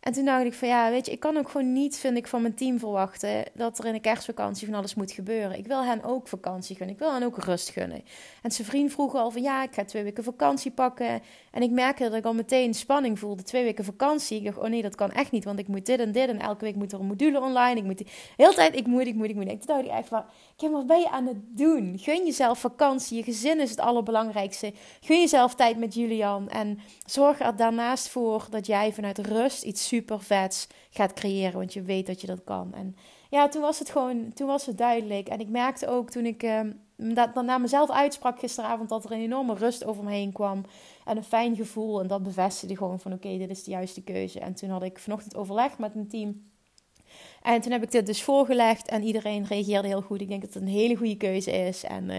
En 0.00 0.12
toen 0.12 0.24
dacht 0.24 0.44
ik 0.44 0.54
van 0.54 0.68
ja, 0.68 0.90
weet 0.90 1.06
je, 1.06 1.12
ik 1.12 1.20
kan 1.20 1.36
ook 1.36 1.48
gewoon 1.48 1.72
niet, 1.72 1.96
vind 1.96 2.16
ik, 2.16 2.26
van 2.26 2.42
mijn 2.42 2.54
team 2.54 2.78
verwachten 2.78 3.44
dat 3.54 3.78
er 3.78 3.84
in 3.84 3.92
de 3.92 4.00
kerstvakantie 4.00 4.66
van 4.66 4.76
alles 4.76 4.94
moet 4.94 5.12
gebeuren. 5.12 5.58
Ik 5.58 5.66
wil 5.66 5.84
hen 5.84 6.04
ook 6.04 6.28
vakantie 6.28 6.76
gunnen. 6.76 6.94
Ik 6.94 7.00
wil 7.00 7.12
hen 7.12 7.22
ook 7.22 7.38
rust 7.38 7.70
gunnen. 7.70 8.04
En 8.42 8.50
zijn 8.50 8.68
vriend 8.68 8.92
vroeg 8.92 9.14
al 9.14 9.30
van 9.30 9.42
ja, 9.42 9.62
ik 9.62 9.74
ga 9.74 9.84
twee 9.84 10.02
weken 10.02 10.24
vakantie 10.24 10.70
pakken. 10.70 11.22
En 11.50 11.62
ik 11.62 11.70
merkte 11.70 12.02
dat 12.02 12.14
ik 12.14 12.24
al 12.24 12.34
meteen 12.34 12.74
spanning 12.74 13.18
voelde. 13.18 13.42
Twee 13.42 13.64
weken 13.64 13.84
vakantie. 13.84 14.38
Ik 14.38 14.44
dacht, 14.44 14.58
oh 14.58 14.68
nee, 14.68 14.82
dat 14.82 14.94
kan 14.94 15.12
echt 15.12 15.30
niet, 15.30 15.44
want 15.44 15.58
ik 15.58 15.68
moet 15.68 15.86
dit 15.86 16.00
en 16.00 16.12
dit. 16.12 16.28
En 16.28 16.40
elke 16.40 16.64
week 16.64 16.76
moet 16.76 16.92
er 16.92 17.00
een 17.00 17.06
module 17.06 17.40
online. 17.40 17.76
Ik 17.76 17.84
moet 17.84 18.02
hele 18.36 18.54
tijd, 18.54 18.76
ik 18.76 18.86
moet, 18.86 19.06
ik 19.06 19.14
moet, 19.14 19.28
ik 19.28 19.34
moet. 19.34 19.48
Toen 19.48 19.60
dacht 19.64 19.84
ik 19.84 19.90
echt 19.90 20.08
van, 20.08 20.24
Kim, 20.56 20.72
wat 20.72 20.86
ben 20.86 21.00
je 21.00 21.10
aan 21.10 21.26
het 21.26 21.56
doen? 21.56 21.98
Gun 21.98 22.24
jezelf 22.24 22.58
vakantie. 22.58 23.16
Je 23.16 23.22
gezin 23.22 23.60
is 23.60 23.70
het 23.70 23.80
allerbelangrijkste. 23.80 24.72
Gun 25.00 25.20
jezelf 25.20 25.54
tijd 25.54 25.78
met 25.78 25.94
Julian. 25.94 26.48
En 26.48 26.78
zorg 27.06 27.40
er 27.40 27.56
daarnaast 27.56 28.08
voor 28.08 28.46
dat 28.50 28.66
jij 28.66 28.92
vanuit 28.92 29.18
rust 29.18 29.62
iets 29.62 29.87
super 29.88 30.20
vets 30.20 30.66
gaat 30.90 31.12
creëren. 31.12 31.58
Want 31.58 31.72
je 31.72 31.82
weet 31.82 32.06
dat 32.06 32.20
je 32.20 32.26
dat 32.26 32.44
kan. 32.44 32.74
En 32.74 32.96
ja, 33.30 33.48
toen 33.48 33.62
was 33.62 33.78
het 33.78 33.90
gewoon, 33.90 34.32
toen 34.32 34.46
was 34.46 34.66
het 34.66 34.78
duidelijk. 34.78 35.28
En 35.28 35.40
ik 35.40 35.48
merkte 35.48 35.88
ook 35.88 36.10
toen 36.10 36.26
ik 36.26 36.42
uh, 36.42 36.60
dat 36.96 37.34
dan 37.34 37.44
naar 37.44 37.60
mezelf 37.60 37.90
uitsprak 37.90 38.38
gisteravond 38.38 38.88
dat 38.88 39.04
er 39.04 39.12
een 39.12 39.20
enorme 39.20 39.54
rust 39.54 39.84
over 39.84 40.04
me 40.04 40.10
heen 40.10 40.32
kwam. 40.32 40.64
En 41.04 41.16
een 41.16 41.24
fijn 41.24 41.56
gevoel. 41.56 42.00
En 42.00 42.06
dat 42.06 42.22
bevestigde 42.22 42.76
gewoon 42.76 43.00
van 43.00 43.12
oké, 43.12 43.38
dit 43.38 43.50
is 43.50 43.64
de 43.64 43.70
juiste 43.70 44.02
keuze. 44.02 44.40
En 44.40 44.54
toen 44.54 44.70
had 44.70 44.82
ik 44.82 44.98
vanochtend 44.98 45.36
overleg 45.36 45.78
met 45.78 45.94
mijn 45.94 46.08
team. 46.08 46.50
En 47.42 47.60
toen 47.60 47.72
heb 47.72 47.82
ik 47.82 47.90
dit 47.90 48.06
dus 48.06 48.22
voorgelegd 48.22 48.88
en 48.88 49.02
iedereen 49.02 49.46
reageerde 49.46 49.88
heel 49.88 50.00
goed. 50.00 50.20
Ik 50.20 50.28
denk 50.28 50.40
dat 50.40 50.54
het 50.54 50.62
een 50.62 50.68
hele 50.68 50.96
goede 50.96 51.16
keuze 51.16 51.50
is. 51.50 51.84
En 51.84 52.10
uh, 52.10 52.16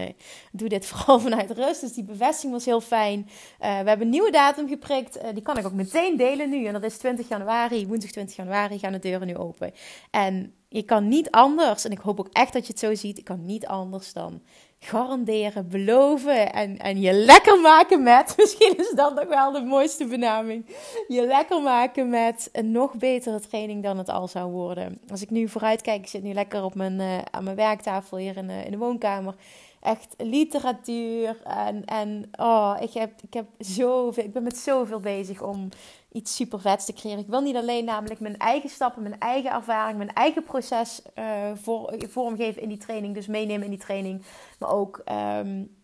doe 0.52 0.68
dit 0.68 0.86
vooral 0.90 1.20
vanuit 1.20 1.50
rust. 1.50 1.80
Dus 1.80 1.92
die 1.92 2.04
bevestiging 2.04 2.52
was 2.52 2.64
heel 2.64 2.80
fijn. 2.80 3.18
Uh, 3.20 3.26
we 3.58 3.66
hebben 3.68 4.00
een 4.00 4.08
nieuwe 4.08 4.30
datum 4.30 4.68
geprikt. 4.68 5.16
Uh, 5.16 5.22
die 5.34 5.42
kan 5.42 5.58
ik 5.58 5.66
ook 5.66 5.72
meteen 5.72 6.16
delen 6.16 6.50
nu. 6.50 6.64
En 6.64 6.72
dat 6.72 6.82
is 6.84 6.96
20 6.96 7.28
januari. 7.28 7.86
Woensdag 7.86 8.10
20 8.10 8.36
januari 8.36 8.78
gaan 8.78 8.92
de 8.92 8.98
deuren 8.98 9.26
nu 9.26 9.36
open. 9.36 9.72
En 10.10 10.54
je 10.72 10.82
kan 10.82 11.08
niet 11.08 11.30
anders, 11.30 11.84
en 11.84 11.90
ik 11.90 11.98
hoop 11.98 12.20
ook 12.20 12.28
echt 12.32 12.52
dat 12.52 12.66
je 12.66 12.72
het 12.72 12.80
zo 12.80 12.94
ziet, 12.94 13.18
ik 13.18 13.24
kan 13.24 13.44
niet 13.44 13.66
anders 13.66 14.12
dan 14.12 14.42
garanderen, 14.78 15.68
beloven 15.68 16.52
en, 16.52 16.78
en 16.78 17.00
je 17.00 17.12
lekker 17.12 17.60
maken 17.60 18.02
met, 18.02 18.34
misschien 18.36 18.76
is 18.76 18.92
dat 18.94 19.14
nog 19.14 19.28
wel 19.28 19.52
de 19.52 19.60
mooiste 19.60 20.06
benaming, 20.06 20.66
je 21.08 21.26
lekker 21.26 21.62
maken 21.62 22.08
met 22.08 22.48
een 22.52 22.70
nog 22.70 22.94
betere 22.94 23.40
training 23.40 23.82
dan 23.82 23.98
het 23.98 24.08
al 24.08 24.28
zou 24.28 24.50
worden. 24.50 25.00
Als 25.10 25.22
ik 25.22 25.30
nu 25.30 25.48
vooruit 25.48 25.82
kijk, 25.82 26.00
ik 26.00 26.08
zit 26.08 26.22
nu 26.22 26.32
lekker 26.32 26.64
op 26.64 26.74
mijn, 26.74 27.00
uh, 27.00 27.18
aan 27.30 27.44
mijn 27.44 27.56
werktafel 27.56 28.16
hier 28.16 28.36
in, 28.36 28.50
in 28.50 28.70
de 28.70 28.78
woonkamer. 28.78 29.34
Echt 29.80 30.14
literatuur 30.18 31.42
en, 31.42 31.84
en 31.84 32.30
oh, 32.38 32.76
ik, 32.80 32.92
heb, 32.92 33.12
ik, 33.22 33.34
heb 33.34 33.46
zoveel, 33.58 34.24
ik 34.24 34.32
ben 34.32 34.42
met 34.42 34.56
zoveel 34.56 35.00
bezig 35.00 35.42
om 35.42 35.68
iets 36.12 36.36
super 36.36 36.60
vets 36.60 36.84
te 36.84 36.92
creëren. 36.92 37.18
Ik 37.18 37.28
wil 37.28 37.40
niet 37.40 37.56
alleen 37.56 37.84
namelijk 37.84 38.20
mijn 38.20 38.38
eigen 38.38 38.70
stappen, 38.70 39.02
mijn 39.02 39.18
eigen 39.18 39.50
ervaring, 39.50 39.96
mijn 39.96 40.12
eigen 40.12 40.42
proces 40.42 41.02
uh, 41.18 41.50
voor, 41.54 41.94
vormgeven 42.08 42.62
in 42.62 42.68
die 42.68 42.78
training. 42.78 43.14
Dus 43.14 43.26
meenemen 43.26 43.64
in 43.64 43.70
die 43.70 43.78
training. 43.78 44.22
Maar 44.58 44.72
ook 44.72 45.02
um, 45.38 45.78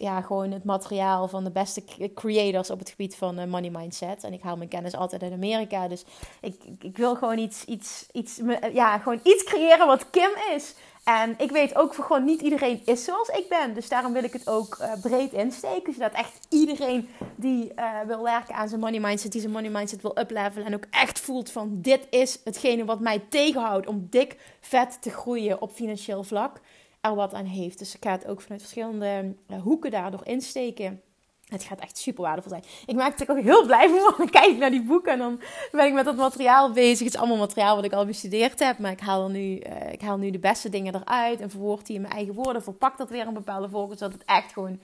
ja, 0.00 0.20
gewoon 0.20 0.50
het 0.50 0.64
materiaal 0.64 1.28
van 1.28 1.44
de 1.44 1.50
beste 1.50 1.84
creators 2.14 2.70
op 2.70 2.78
het 2.78 2.90
gebied 2.90 3.16
van 3.16 3.40
uh, 3.40 3.44
money 3.46 3.70
mindset. 3.70 4.24
En 4.24 4.32
ik 4.32 4.42
haal 4.42 4.56
mijn 4.56 4.68
kennis 4.68 4.94
altijd 4.94 5.22
uit 5.22 5.32
Amerika. 5.32 5.88
Dus 5.88 6.04
ik, 6.40 6.64
ik, 6.64 6.84
ik 6.84 6.96
wil 6.96 7.16
gewoon 7.16 7.38
iets, 7.38 7.64
iets, 7.64 8.06
iets, 8.12 8.40
ja, 8.72 8.98
gewoon 8.98 9.20
iets 9.22 9.44
creëren 9.44 9.86
wat 9.86 10.10
Kim 10.10 10.30
is. 10.54 10.74
En 11.04 11.34
ik 11.38 11.50
weet 11.50 11.76
ook 11.76 11.94
gewoon 11.94 12.24
niet 12.24 12.40
iedereen 12.40 12.82
is 12.84 13.04
zoals 13.04 13.28
ik 13.28 13.48
ben. 13.48 13.74
Dus 13.74 13.88
daarom 13.88 14.12
wil 14.12 14.24
ik 14.24 14.32
het 14.32 14.48
ook 14.48 14.78
uh, 14.80 14.92
breed 15.00 15.32
insteken. 15.32 15.92
Zodat 15.92 16.12
echt 16.12 16.46
iedereen 16.48 17.08
die 17.36 17.72
uh, 17.76 18.00
wil 18.06 18.22
werken 18.22 18.54
aan 18.54 18.68
zijn 18.68 18.80
money 18.80 19.00
mindset, 19.00 19.32
die 19.32 19.40
zijn 19.40 19.52
money 19.52 19.70
mindset 19.70 20.02
wil 20.02 20.18
uplevelen. 20.18 20.66
En 20.66 20.74
ook 20.74 20.86
echt 20.90 21.20
voelt 21.20 21.50
van 21.50 21.80
dit 21.80 22.06
is 22.10 22.40
hetgene 22.44 22.84
wat 22.84 23.00
mij 23.00 23.18
tegenhoudt 23.28 23.86
om 23.86 24.06
dik 24.10 24.56
vet 24.60 25.02
te 25.02 25.10
groeien 25.10 25.62
op 25.62 25.72
financieel 25.72 26.22
vlak. 26.22 26.60
Er 27.00 27.14
wat 27.14 27.34
aan 27.34 27.44
heeft. 27.44 27.78
Dus 27.78 27.94
ik 27.94 28.04
ga 28.04 28.10
het 28.10 28.26
ook 28.26 28.40
vanuit 28.40 28.60
verschillende 28.60 29.34
uh, 29.50 29.62
hoeken 29.62 29.90
daardoor 29.90 30.26
insteken. 30.26 31.02
Het 31.48 31.62
gaat 31.62 31.78
echt 31.78 31.98
super 31.98 32.22
waardevol 32.22 32.50
zijn. 32.50 32.64
Ik 32.86 32.94
maak 32.94 33.20
er 33.20 33.30
ook 33.30 33.42
heel 33.42 33.66
blij 33.66 33.88
van. 33.88 34.30
Kijk 34.30 34.46
ik 34.46 34.58
naar 34.58 34.70
die 34.70 34.82
boeken 34.82 35.12
en 35.12 35.18
dan 35.18 35.40
ben 35.72 35.86
ik 35.86 35.92
met 35.92 36.04
dat 36.04 36.16
materiaal 36.16 36.72
bezig. 36.72 37.04
Het 37.04 37.14
is 37.14 37.20
allemaal 37.20 37.36
materiaal 37.36 37.76
wat 37.76 37.84
ik 37.84 37.92
al 37.92 38.06
bestudeerd 38.06 38.58
heb. 38.58 38.78
Maar 38.78 38.90
ik 38.90 39.00
haal, 39.00 39.24
er 39.24 39.30
nu, 39.30 39.58
uh, 39.58 39.92
ik 39.92 40.00
haal 40.00 40.16
nu 40.16 40.30
de 40.30 40.38
beste 40.38 40.68
dingen 40.68 40.94
eruit. 40.94 41.40
En 41.40 41.50
verwoord 41.50 41.86
die 41.86 41.96
in 41.96 42.02
mijn 42.02 42.14
eigen 42.14 42.34
woorden. 42.34 42.62
Verpak 42.62 42.98
dat 42.98 43.10
weer 43.10 43.26
een 43.26 43.34
bepaalde 43.34 43.68
volgorde. 43.68 43.96
Zodat 43.96 44.12
het 44.12 44.24
echt 44.24 44.52
gewoon 44.52 44.80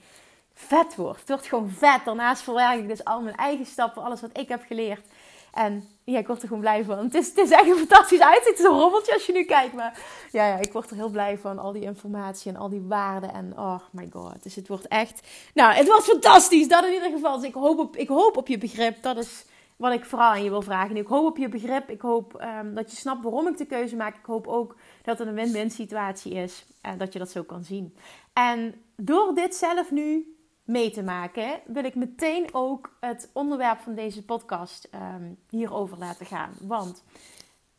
vet 0.53 0.95
wordt. 0.95 1.19
Het 1.19 1.29
wordt 1.29 1.47
gewoon 1.47 1.69
vet. 1.69 2.05
Daarnaast 2.05 2.41
verwerk 2.41 2.79
ik 2.79 2.87
dus 2.87 3.03
al 3.03 3.21
mijn 3.21 3.35
eigen 3.35 3.65
stappen. 3.65 4.03
Alles 4.03 4.21
wat 4.21 4.37
ik 4.37 4.49
heb 4.49 4.63
geleerd. 4.67 5.05
En 5.51 5.83
ja, 6.03 6.19
ik 6.19 6.27
word 6.27 6.41
er 6.41 6.47
gewoon 6.47 6.61
blij 6.61 6.83
van. 6.83 6.97
Het 6.97 7.13
is, 7.13 7.27
het 7.27 7.37
is 7.37 7.49
echt 7.49 7.67
een 7.67 7.75
fantastisch 7.75 8.19
uitzicht. 8.19 8.57
Het 8.57 8.59
is 8.59 8.65
een 8.65 8.79
rommeltje 8.79 9.13
als 9.13 9.25
je 9.25 9.33
nu 9.33 9.43
kijkt. 9.43 9.73
Maar 9.73 9.99
ja, 10.31 10.47
ja, 10.47 10.57
ik 10.57 10.73
word 10.73 10.89
er 10.89 10.95
heel 10.95 11.09
blij 11.09 11.37
van. 11.37 11.59
Al 11.59 11.71
die 11.71 11.81
informatie 11.81 12.51
en 12.51 12.57
al 12.57 12.69
die 12.69 12.81
waarden. 12.81 13.33
En 13.33 13.57
oh 13.57 13.79
my 13.91 14.09
god. 14.11 14.43
Dus 14.43 14.55
het 14.55 14.67
wordt 14.67 14.87
echt... 14.87 15.27
Nou, 15.53 15.73
het 15.73 15.87
was 15.87 16.03
fantastisch. 16.03 16.67
Dat 16.67 16.85
in 16.85 16.93
ieder 16.93 17.11
geval. 17.11 17.39
Dus 17.39 17.47
ik 17.47 17.53
hoop 17.53 17.79
op, 17.79 17.95
ik 17.95 18.07
hoop 18.07 18.37
op 18.37 18.47
je 18.47 18.57
begrip. 18.57 19.01
Dat 19.01 19.17
is 19.17 19.45
wat 19.77 19.93
ik 19.93 20.05
vooral 20.05 20.29
aan 20.29 20.43
je 20.43 20.49
wil 20.49 20.61
vragen. 20.61 20.97
Ik 20.97 21.07
hoop 21.07 21.25
op 21.25 21.37
je 21.37 21.49
begrip. 21.49 21.89
Ik 21.89 22.01
hoop 22.01 22.45
um, 22.61 22.73
dat 22.73 22.91
je 22.91 22.97
snapt 22.97 23.23
waarom 23.23 23.47
ik 23.47 23.57
de 23.57 23.65
keuze 23.65 23.95
maak. 23.95 24.15
Ik 24.15 24.25
hoop 24.25 24.47
ook 24.47 24.75
dat 25.03 25.19
het 25.19 25.27
een 25.27 25.33
win-win 25.33 25.71
situatie 25.71 26.33
is. 26.33 26.65
En 26.81 26.97
dat 26.97 27.13
je 27.13 27.19
dat 27.19 27.31
zo 27.31 27.43
kan 27.43 27.63
zien. 27.63 27.95
En 28.33 28.81
door 28.95 29.33
dit 29.35 29.55
zelf 29.55 29.91
nu 29.91 30.35
mee 30.63 30.91
te 30.91 31.03
maken, 31.03 31.59
wil 31.65 31.83
ik 31.83 31.95
meteen 31.95 32.49
ook 32.51 32.97
het 32.99 33.29
onderwerp 33.33 33.79
van 33.79 33.95
deze 33.95 34.25
podcast 34.25 34.89
um, 34.95 35.37
hierover 35.49 35.97
laten 35.97 36.25
gaan. 36.25 36.53
Want 36.59 37.03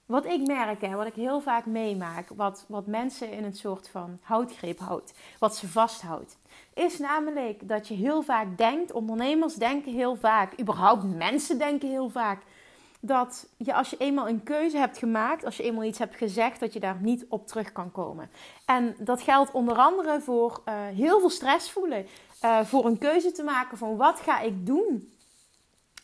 wat 0.07 0.27
ik 0.27 0.47
merk 0.47 0.83
en 0.83 0.97
wat 0.97 1.07
ik 1.07 1.15
heel 1.15 1.41
vaak 1.41 1.67
meemaak, 1.67 2.29
wat, 2.37 2.65
wat 2.69 2.87
mensen 2.87 3.33
in 3.33 3.45
een 3.45 3.55
soort 3.55 3.89
van 3.89 4.19
houtgreep 4.23 4.79
houdt, 4.79 5.15
wat 5.39 5.57
ze 5.57 5.69
vasthoudt, 5.69 6.39
is 6.75 6.99
namelijk 6.99 7.69
dat 7.69 7.89
je 7.89 7.95
heel 7.95 8.23
vaak 8.23 8.59
denkt, 8.59 8.93
ondernemers 8.93 9.55
denken 9.55 9.93
heel 9.93 10.17
vaak, 10.17 10.61
überhaupt 10.61 11.17
mensen 11.17 11.59
denken 11.59 11.89
heel 11.89 12.09
vaak, 12.09 12.43
dat 13.01 13.49
je 13.57 13.75
als 13.75 13.91
je 13.91 13.97
eenmaal 13.97 14.29
een 14.29 14.43
keuze 14.43 14.77
hebt 14.77 14.99
gemaakt, 14.99 15.45
als 15.45 15.57
je 15.57 15.63
eenmaal 15.63 15.85
iets 15.85 15.99
hebt 15.99 16.17
gezegd, 16.17 16.61
dat 16.61 16.73
je 16.73 16.81
daar 16.81 16.99
niet 17.01 17.27
op 17.29 17.47
terug 17.47 17.73
kan 17.73 17.93
komen. 17.93 18.31
En 18.65 18.95
dat 18.99 19.23
geldt 19.23 19.51
onder 19.51 19.77
andere 19.77 20.21
voor 20.21 20.63
uh, 20.65 20.75
heel 20.75 21.21
veel 21.21 21.31
stress 21.31 21.71
voelen. 21.71 22.07
Uh, 22.45 22.61
voor 22.65 22.87
een 22.87 22.99
keuze 22.99 23.33
te 23.33 23.43
maken 23.43 23.79
van 23.79 23.97
wat 23.97 24.21
ga 24.21 24.41
ik 24.41 24.67
doen 24.67 25.13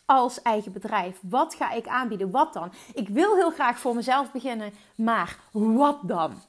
als 0.05 0.41
eigen 0.41 0.71
bedrijf? 0.71 1.17
Wat 1.21 1.53
ga 1.53 1.71
ik 1.71 1.87
aanbieden? 1.87 2.31
Wat 2.31 2.53
dan? 2.53 2.71
Ik 2.93 3.09
wil 3.09 3.35
heel 3.35 3.51
graag 3.51 3.79
voor 3.79 3.95
mezelf 3.95 4.31
beginnen, 4.31 4.73
maar 4.95 5.39
wat 5.51 5.97
dan? 6.01 6.41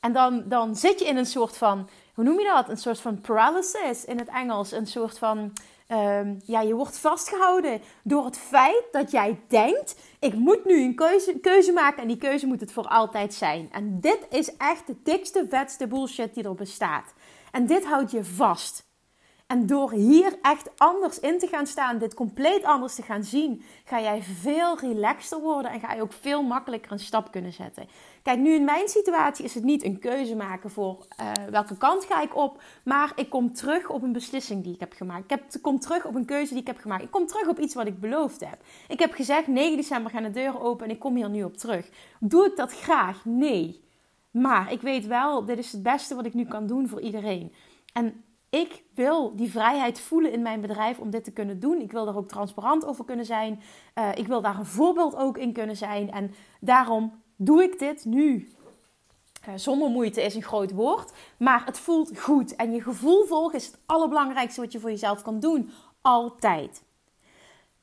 En 0.00 0.12
dan, 0.12 0.42
dan 0.48 0.76
zit 0.76 0.98
je 0.98 1.04
in 1.06 1.16
een 1.16 1.26
soort 1.26 1.56
van, 1.56 1.88
hoe 2.14 2.24
noem 2.24 2.38
je 2.38 2.52
dat? 2.54 2.68
Een 2.68 2.76
soort 2.76 3.00
van 3.00 3.20
paralysis 3.20 4.04
in 4.04 4.18
het 4.18 4.28
Engels. 4.28 4.72
Een 4.72 4.86
soort 4.86 5.18
van 5.18 5.52
Um, 5.92 6.40
ja, 6.44 6.60
je 6.60 6.74
wordt 6.74 6.98
vastgehouden 6.98 7.80
door 8.02 8.24
het 8.24 8.38
feit 8.38 8.82
dat 8.92 9.10
jij 9.10 9.40
denkt: 9.48 9.96
ik 10.18 10.34
moet 10.34 10.64
nu 10.64 10.82
een 10.82 10.94
keuze, 10.94 11.38
keuze 11.38 11.72
maken 11.72 12.02
en 12.02 12.08
die 12.08 12.16
keuze 12.16 12.46
moet 12.46 12.60
het 12.60 12.72
voor 12.72 12.88
altijd 12.88 13.34
zijn. 13.34 13.68
En 13.72 14.00
dit 14.00 14.18
is 14.30 14.56
echt 14.56 14.86
de 14.86 14.96
dikste, 15.02 15.46
vetste 15.48 15.86
bullshit 15.86 16.34
die 16.34 16.44
er 16.44 16.54
bestaat. 16.54 17.12
En 17.50 17.66
dit 17.66 17.84
houdt 17.84 18.10
je 18.10 18.24
vast. 18.24 18.85
En 19.46 19.66
door 19.66 19.92
hier 19.92 20.38
echt 20.42 20.70
anders 20.76 21.20
in 21.20 21.38
te 21.38 21.46
gaan 21.46 21.66
staan, 21.66 21.98
dit 21.98 22.14
compleet 22.14 22.64
anders 22.64 22.94
te 22.94 23.02
gaan 23.02 23.24
zien, 23.24 23.62
ga 23.84 24.00
jij 24.00 24.22
veel 24.22 24.78
relaxter 24.78 25.40
worden 25.40 25.70
en 25.70 25.80
ga 25.80 25.92
je 25.92 26.02
ook 26.02 26.12
veel 26.12 26.42
makkelijker 26.42 26.92
een 26.92 26.98
stap 26.98 27.30
kunnen 27.30 27.52
zetten. 27.52 27.88
Kijk, 28.22 28.38
nu 28.38 28.54
in 28.54 28.64
mijn 28.64 28.88
situatie 28.88 29.44
is 29.44 29.54
het 29.54 29.64
niet 29.64 29.84
een 29.84 29.98
keuze 29.98 30.36
maken 30.36 30.70
voor 30.70 31.06
uh, 31.20 31.32
welke 31.50 31.76
kant 31.76 32.04
ga 32.04 32.22
ik 32.22 32.36
op, 32.36 32.62
maar 32.84 33.12
ik 33.14 33.30
kom 33.30 33.52
terug 33.52 33.88
op 33.88 34.02
een 34.02 34.12
beslissing 34.12 34.64
die 34.64 34.74
ik 34.74 34.80
heb 34.80 34.92
gemaakt. 34.92 35.24
Ik, 35.24 35.30
heb, 35.30 35.42
ik 35.54 35.62
kom 35.62 35.80
terug 35.80 36.04
op 36.04 36.14
een 36.14 36.24
keuze 36.24 36.52
die 36.52 36.60
ik 36.60 36.66
heb 36.66 36.78
gemaakt. 36.78 37.02
Ik 37.02 37.10
kom 37.10 37.26
terug 37.26 37.48
op 37.48 37.58
iets 37.58 37.74
wat 37.74 37.86
ik 37.86 38.00
beloofd 38.00 38.40
heb. 38.40 38.58
Ik 38.88 38.98
heb 38.98 39.12
gezegd 39.12 39.46
9 39.46 39.76
december 39.76 40.10
gaan 40.10 40.22
de 40.22 40.30
deuren 40.30 40.60
open 40.60 40.86
en 40.86 40.92
ik 40.92 40.98
kom 40.98 41.16
hier 41.16 41.30
nu 41.30 41.44
op 41.44 41.56
terug. 41.56 41.88
Doe 42.20 42.46
ik 42.46 42.56
dat 42.56 42.72
graag? 42.72 43.24
Nee. 43.24 43.84
Maar 44.30 44.72
ik 44.72 44.80
weet 44.80 45.06
wel, 45.06 45.44
dit 45.44 45.58
is 45.58 45.72
het 45.72 45.82
beste 45.82 46.14
wat 46.14 46.26
ik 46.26 46.34
nu 46.34 46.44
kan 46.44 46.66
doen 46.66 46.88
voor 46.88 47.00
iedereen. 47.00 47.52
En 47.92 48.24
ik 48.50 48.82
wil 48.94 49.36
die 49.36 49.50
vrijheid 49.50 50.00
voelen 50.00 50.32
in 50.32 50.42
mijn 50.42 50.60
bedrijf 50.60 50.98
om 50.98 51.10
dit 51.10 51.24
te 51.24 51.32
kunnen 51.32 51.60
doen. 51.60 51.80
Ik 51.80 51.92
wil 51.92 52.04
daar 52.04 52.16
ook 52.16 52.28
transparant 52.28 52.84
over 52.84 53.04
kunnen 53.04 53.24
zijn. 53.24 53.62
Uh, 53.94 54.08
ik 54.14 54.26
wil 54.26 54.40
daar 54.40 54.58
een 54.58 54.66
voorbeeld 54.66 55.16
ook 55.16 55.38
in 55.38 55.52
kunnen 55.52 55.76
zijn. 55.76 56.10
En 56.10 56.34
daarom 56.60 57.22
doe 57.36 57.62
ik 57.62 57.78
dit 57.78 58.04
nu. 58.04 58.54
Uh, 59.48 59.54
zonder 59.56 59.90
moeite 59.90 60.22
is 60.22 60.34
een 60.34 60.42
groot 60.42 60.72
woord, 60.72 61.12
maar 61.38 61.64
het 61.64 61.78
voelt 61.78 62.18
goed. 62.18 62.56
En 62.56 62.72
je 62.72 62.82
gevoel 62.82 63.24
volgen 63.24 63.58
is 63.58 63.66
het 63.66 63.78
allerbelangrijkste 63.86 64.60
wat 64.60 64.72
je 64.72 64.80
voor 64.80 64.90
jezelf 64.90 65.22
kan 65.22 65.40
doen. 65.40 65.70
Altijd. 66.00 66.82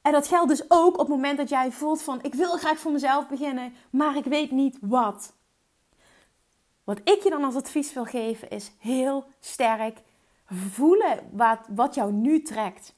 En 0.01 0.11
dat 0.11 0.27
geldt 0.27 0.49
dus 0.49 0.63
ook 0.67 0.93
op 0.93 0.99
het 0.99 1.07
moment 1.07 1.37
dat 1.37 1.49
jij 1.49 1.71
voelt 1.71 2.01
van 2.01 2.23
ik 2.23 2.33
wil 2.33 2.57
graag 2.57 2.77
voor 2.77 2.91
mezelf 2.91 3.27
beginnen, 3.27 3.73
maar 3.89 4.15
ik 4.15 4.25
weet 4.25 4.51
niet 4.51 4.77
wat. 4.81 5.33
Wat 6.83 6.99
ik 7.03 7.23
je 7.23 7.29
dan 7.29 7.43
als 7.43 7.55
advies 7.55 7.93
wil 7.93 8.05
geven 8.05 8.49
is 8.49 8.71
heel 8.79 9.25
sterk 9.39 10.01
voelen 10.53 11.19
wat, 11.31 11.59
wat 11.75 11.95
jou 11.95 12.11
nu 12.11 12.41
trekt. 12.41 12.95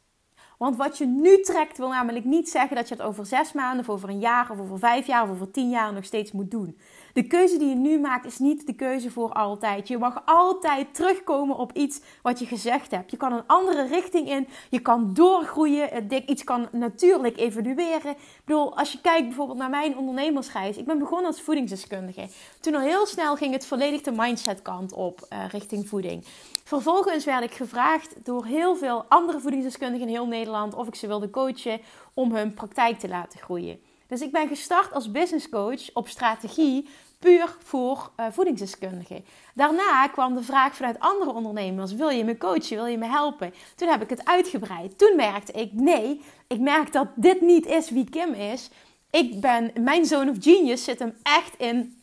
Want 0.58 0.76
wat 0.76 0.98
je 0.98 1.06
nu 1.06 1.42
trekt 1.42 1.78
wil 1.78 1.90
namelijk 1.90 2.26
niet 2.26 2.50
zeggen 2.50 2.76
dat 2.76 2.90
je 2.90 2.96
het 2.96 3.04
over 3.04 3.26
zes 3.26 3.54
maanden, 3.54 3.80
of 3.80 3.90
over 3.90 4.10
een 4.10 4.20
jaar, 4.20 4.52
of 4.52 4.60
over 4.60 4.80
vijf 4.80 5.08
jaar, 5.08 5.24
of 5.24 5.30
over 5.30 5.52
tien 5.52 5.70
jaar 5.70 5.94
nog 5.94 6.06
steeds 6.06 6.32
moet 6.32 6.52
doen. 6.52 6.80
De 7.15 7.27
keuze 7.27 7.57
die 7.57 7.69
je 7.69 7.75
nu 7.75 8.00
maakt 8.00 8.25
is 8.25 8.38
niet 8.38 8.67
de 8.67 8.74
keuze 8.74 9.12
voor 9.12 9.34
altijd. 9.34 9.88
Je 9.88 9.98
mag 9.98 10.22
altijd 10.25 10.93
terugkomen 10.93 11.55
op 11.57 11.72
iets 11.74 12.01
wat 12.22 12.39
je 12.39 12.45
gezegd 12.45 12.91
hebt. 12.91 13.12
Je 13.12 13.17
kan 13.17 13.34
een 13.34 13.48
andere 13.48 13.88
richting 13.88 14.29
in. 14.29 14.48
Je 14.69 14.79
kan 14.79 15.13
doorgroeien. 15.13 16.07
Iets 16.25 16.43
kan 16.43 16.67
natuurlijk 16.72 17.38
evolueren. 17.38 18.12
Ik 18.12 18.41
bedoel, 18.45 18.77
als 18.77 18.91
je 18.91 19.01
kijkt 19.01 19.27
bijvoorbeeld 19.27 19.57
naar 19.57 19.69
mijn 19.69 19.98
ondernemersreis. 19.98 20.77
Ik 20.77 20.86
ben 20.86 21.00
begonnen 21.00 21.27
als 21.27 21.41
voedingsdeskundige. 21.41 22.27
Toen 22.60 22.75
al 22.75 22.81
heel 22.81 23.05
snel 23.05 23.36
ging 23.36 23.53
het 23.53 23.65
volledig 23.65 24.01
de 24.01 24.12
mindset 24.12 24.62
kant 24.62 24.93
op 24.93 25.27
uh, 25.29 25.39
richting 25.50 25.88
voeding. 25.88 26.25
Vervolgens 26.63 27.25
werd 27.25 27.43
ik 27.43 27.53
gevraagd 27.53 28.25
door 28.25 28.45
heel 28.45 28.75
veel 28.75 29.05
andere 29.07 29.39
voedingsdeskundigen 29.39 30.07
in 30.07 30.13
heel 30.13 30.27
Nederland 30.27 30.74
of 30.74 30.88
ik 30.88 30.95
ze 30.95 31.07
wilde 31.07 31.29
coachen 31.29 31.81
om 32.13 32.36
hun 32.36 32.53
praktijk 32.53 33.00
te 33.00 33.07
laten 33.07 33.39
groeien. 33.39 33.79
Dus 34.07 34.22
ik 34.22 34.31
ben 34.31 34.48
gestart 34.48 34.93
als 34.93 35.12
business 35.12 35.50
coach 35.50 35.93
op 35.93 36.07
strategie 36.07 36.89
puur 37.19 37.57
voor 37.63 38.12
uh, 38.19 38.25
voedingsdeskundigen. 38.31 39.25
Daarna 39.53 40.07
kwam 40.07 40.36
de 40.36 40.43
vraag 40.43 40.75
vanuit 40.75 41.00
andere 41.00 41.34
ondernemers: 41.34 41.93
wil 41.93 42.10
je 42.10 42.24
me 42.24 42.38
coachen? 42.38 42.75
Wil 42.75 42.86
je 42.86 42.98
me 42.98 43.05
helpen? 43.05 43.53
Toen 43.75 43.88
heb 43.88 44.01
ik 44.01 44.10
het 44.10 44.25
uitgebreid. 44.25 44.98
Toen 44.98 45.15
merkte 45.15 45.51
ik: 45.51 45.74
nee, 45.74 46.22
ik 46.48 46.60
merk 46.60 46.91
dat 46.91 47.07
dit 47.15 47.41
niet 47.41 47.65
is 47.65 47.89
wie 47.89 48.10
Kim 48.10 48.34
is. 48.34 48.69
Ik 49.12 49.41
ben, 49.41 49.72
mijn 49.79 50.05
zone 50.05 50.31
of 50.31 50.38
genius 50.39 50.84
zit 50.84 51.00
hem 51.00 51.17
echt 51.24 51.57
in 51.57 52.01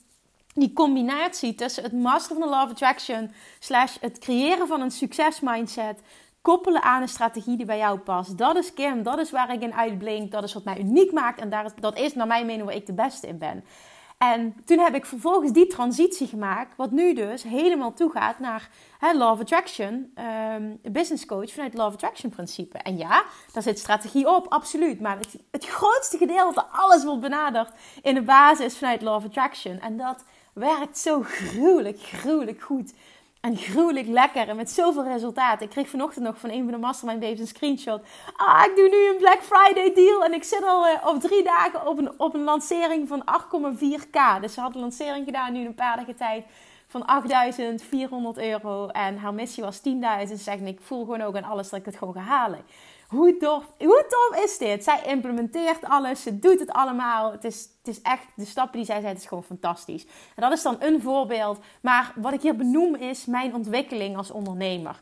die 0.54 0.72
combinatie 0.72 1.54
tussen 1.54 1.82
het 1.82 1.92
master 1.92 2.36
van 2.36 2.50
de 2.50 2.56
of 2.56 2.70
attraction 2.70 3.30
slash 3.58 3.96
het 4.00 4.18
creëren 4.18 4.66
van 4.66 4.80
een 4.80 4.90
succesmindset 4.90 6.00
koppelen 6.42 6.82
aan 6.82 7.02
een 7.02 7.08
strategie 7.08 7.56
die 7.56 7.66
bij 7.66 7.78
jou 7.78 7.98
past. 7.98 8.38
Dat 8.38 8.56
is 8.56 8.74
Kim, 8.74 9.02
dat 9.02 9.18
is 9.18 9.30
waar 9.30 9.52
ik 9.52 9.62
in 9.62 9.74
uitblink, 9.74 10.30
dat 10.30 10.42
is 10.42 10.52
wat 10.52 10.64
mij 10.64 10.78
uniek 10.78 11.12
maakt 11.12 11.40
en 11.40 11.50
daar 11.50 11.72
dat 11.80 11.98
is 11.98 12.14
naar 12.14 12.26
mijn 12.26 12.46
mening 12.46 12.66
waar 12.66 12.74
ik 12.74 12.86
de 12.86 12.92
beste 12.92 13.26
in 13.26 13.38
ben. 13.38 13.64
En 14.30 14.54
toen 14.64 14.78
heb 14.78 14.94
ik 14.94 15.06
vervolgens 15.06 15.52
die 15.52 15.66
transitie 15.66 16.26
gemaakt, 16.26 16.76
wat 16.76 16.90
nu 16.90 17.14
dus 17.14 17.42
helemaal 17.42 17.92
toegaat 17.92 18.38
naar 18.38 18.68
Law 19.00 19.30
of 19.30 19.40
Attraction, 19.40 20.12
um, 20.54 20.78
business 20.92 21.26
coach 21.26 21.52
vanuit 21.52 21.74
Law 21.74 21.86
of 21.86 21.92
Attraction 21.92 22.30
principe. 22.30 22.78
En 22.78 22.96
ja, 22.96 23.24
daar 23.52 23.62
zit 23.62 23.78
strategie 23.78 24.28
op, 24.28 24.46
absoluut. 24.48 25.00
Maar 25.00 25.18
het, 25.18 25.36
het 25.50 25.66
grootste 25.66 26.16
gedeelte, 26.16 26.64
alles 26.64 27.04
wordt 27.04 27.20
benaderd 27.20 27.70
in 28.02 28.14
de 28.14 28.22
basis 28.22 28.78
vanuit 28.78 29.02
Law 29.02 29.14
of 29.14 29.24
Attraction. 29.24 29.80
En 29.80 29.96
dat 29.96 30.24
werkt 30.52 30.98
zo 30.98 31.22
gruwelijk, 31.22 31.98
gruwelijk 31.98 32.60
goed. 32.60 32.92
En 33.42 33.56
gruwelijk 33.56 34.06
lekker 34.06 34.48
en 34.48 34.56
met 34.56 34.70
zoveel 34.70 35.04
resultaat. 35.04 35.60
Ik 35.60 35.70
kreeg 35.70 35.88
vanochtend 35.88 36.24
nog 36.24 36.38
van 36.38 36.50
een 36.50 36.62
van 36.62 36.72
de 36.72 36.78
mastermind 36.78 37.20
babes 37.20 37.40
een 37.40 37.46
screenshot. 37.46 38.02
Ah, 38.36 38.64
ik 38.66 38.76
doe 38.76 38.88
nu 38.88 39.08
een 39.08 39.16
Black 39.16 39.42
Friday 39.42 39.92
deal. 39.94 40.24
En 40.24 40.32
ik 40.32 40.44
zit 40.44 40.62
al 40.64 40.86
uh, 40.86 41.06
op 41.06 41.20
drie 41.20 41.42
dagen 41.42 41.86
op 41.86 41.98
een, 41.98 42.20
op 42.20 42.34
een 42.34 42.42
lancering 42.42 43.08
van 43.08 43.22
8,4k. 43.22 44.40
Dus 44.40 44.54
ze 44.54 44.60
had 44.60 44.74
een 44.74 44.80
lancering 44.80 45.24
gedaan 45.24 45.52
nu 45.52 45.66
een 45.66 45.74
paar 45.74 45.96
dagen 45.96 46.16
tijd 46.16 46.44
van 46.86 47.04
8400 47.06 48.38
euro. 48.38 48.86
En 48.86 49.18
haar 49.18 49.34
missie 49.34 49.62
was 49.62 49.78
10.000. 49.78 49.82
Ze 50.28 50.36
zegt, 50.36 50.66
ik 50.66 50.80
voel 50.80 51.04
gewoon 51.04 51.22
ook 51.22 51.36
aan 51.36 51.44
alles 51.44 51.68
dat 51.68 51.78
ik 51.78 51.86
het 51.86 51.96
gewoon 51.96 52.14
ga 52.14 52.20
halen. 52.20 52.64
Hoe 53.12 53.36
tof, 53.36 53.72
hoe 53.78 54.06
tof 54.08 54.44
is 54.44 54.58
dit? 54.58 54.84
Zij 54.84 55.02
implementeert 55.06 55.84
alles, 55.84 56.22
ze 56.22 56.38
doet 56.38 56.58
het 56.60 56.70
allemaal. 56.70 57.32
Het 57.32 57.44
is, 57.44 57.68
het 57.78 57.88
is 57.88 58.02
echt, 58.02 58.26
de 58.36 58.44
stappen 58.44 58.76
die 58.76 58.86
zij 58.86 59.00
zet, 59.00 59.16
is 59.16 59.26
gewoon 59.26 59.44
fantastisch. 59.44 60.04
En 60.04 60.42
dat 60.42 60.52
is 60.52 60.62
dan 60.62 60.76
een 60.78 61.00
voorbeeld. 61.00 61.58
Maar 61.82 62.12
wat 62.16 62.32
ik 62.32 62.42
hier 62.42 62.56
benoem 62.56 62.94
is 62.94 63.24
mijn 63.24 63.54
ontwikkeling 63.54 64.16
als 64.16 64.30
ondernemer. 64.30 65.00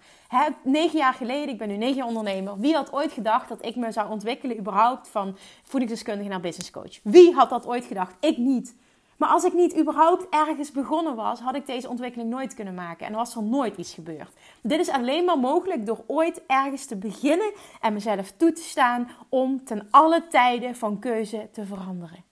Negen 0.62 0.98
jaar 0.98 1.14
geleden, 1.14 1.48
ik 1.48 1.58
ben 1.58 1.68
nu 1.68 1.76
negen 1.76 1.96
jaar 1.96 2.06
ondernemer. 2.06 2.58
Wie 2.58 2.74
had 2.74 2.92
ooit 2.92 3.12
gedacht 3.12 3.48
dat 3.48 3.64
ik 3.64 3.76
me 3.76 3.92
zou 3.92 4.10
ontwikkelen 4.10 4.58
überhaupt 4.58 5.08
van 5.08 5.36
voedingsdeskundige 5.62 6.28
naar 6.28 6.40
business 6.40 6.70
coach? 6.70 7.00
Wie 7.02 7.34
had 7.34 7.50
dat 7.50 7.66
ooit 7.66 7.84
gedacht? 7.84 8.14
Ik 8.20 8.36
niet. 8.36 8.74
Maar 9.20 9.28
als 9.28 9.44
ik 9.44 9.52
niet 9.52 9.78
überhaupt 9.78 10.26
ergens 10.30 10.72
begonnen 10.72 11.14
was, 11.14 11.40
had 11.40 11.54
ik 11.54 11.66
deze 11.66 11.88
ontwikkeling 11.88 12.30
nooit 12.30 12.54
kunnen 12.54 12.74
maken. 12.74 13.06
En 13.06 13.12
was 13.12 13.36
er 13.36 13.42
nooit 13.42 13.76
iets 13.76 13.94
gebeurd. 13.94 14.32
Dit 14.62 14.80
is 14.80 14.88
alleen 14.88 15.24
maar 15.24 15.38
mogelijk 15.38 15.86
door 15.86 16.04
ooit 16.06 16.42
ergens 16.46 16.86
te 16.86 16.96
beginnen 16.96 17.52
en 17.80 17.92
mezelf 17.92 18.30
toe 18.36 18.52
te 18.52 18.62
staan 18.62 19.10
om 19.28 19.64
ten 19.64 19.86
alle 19.90 20.26
tijden 20.28 20.76
van 20.76 20.98
keuze 20.98 21.48
te 21.52 21.64
veranderen. 21.64 22.29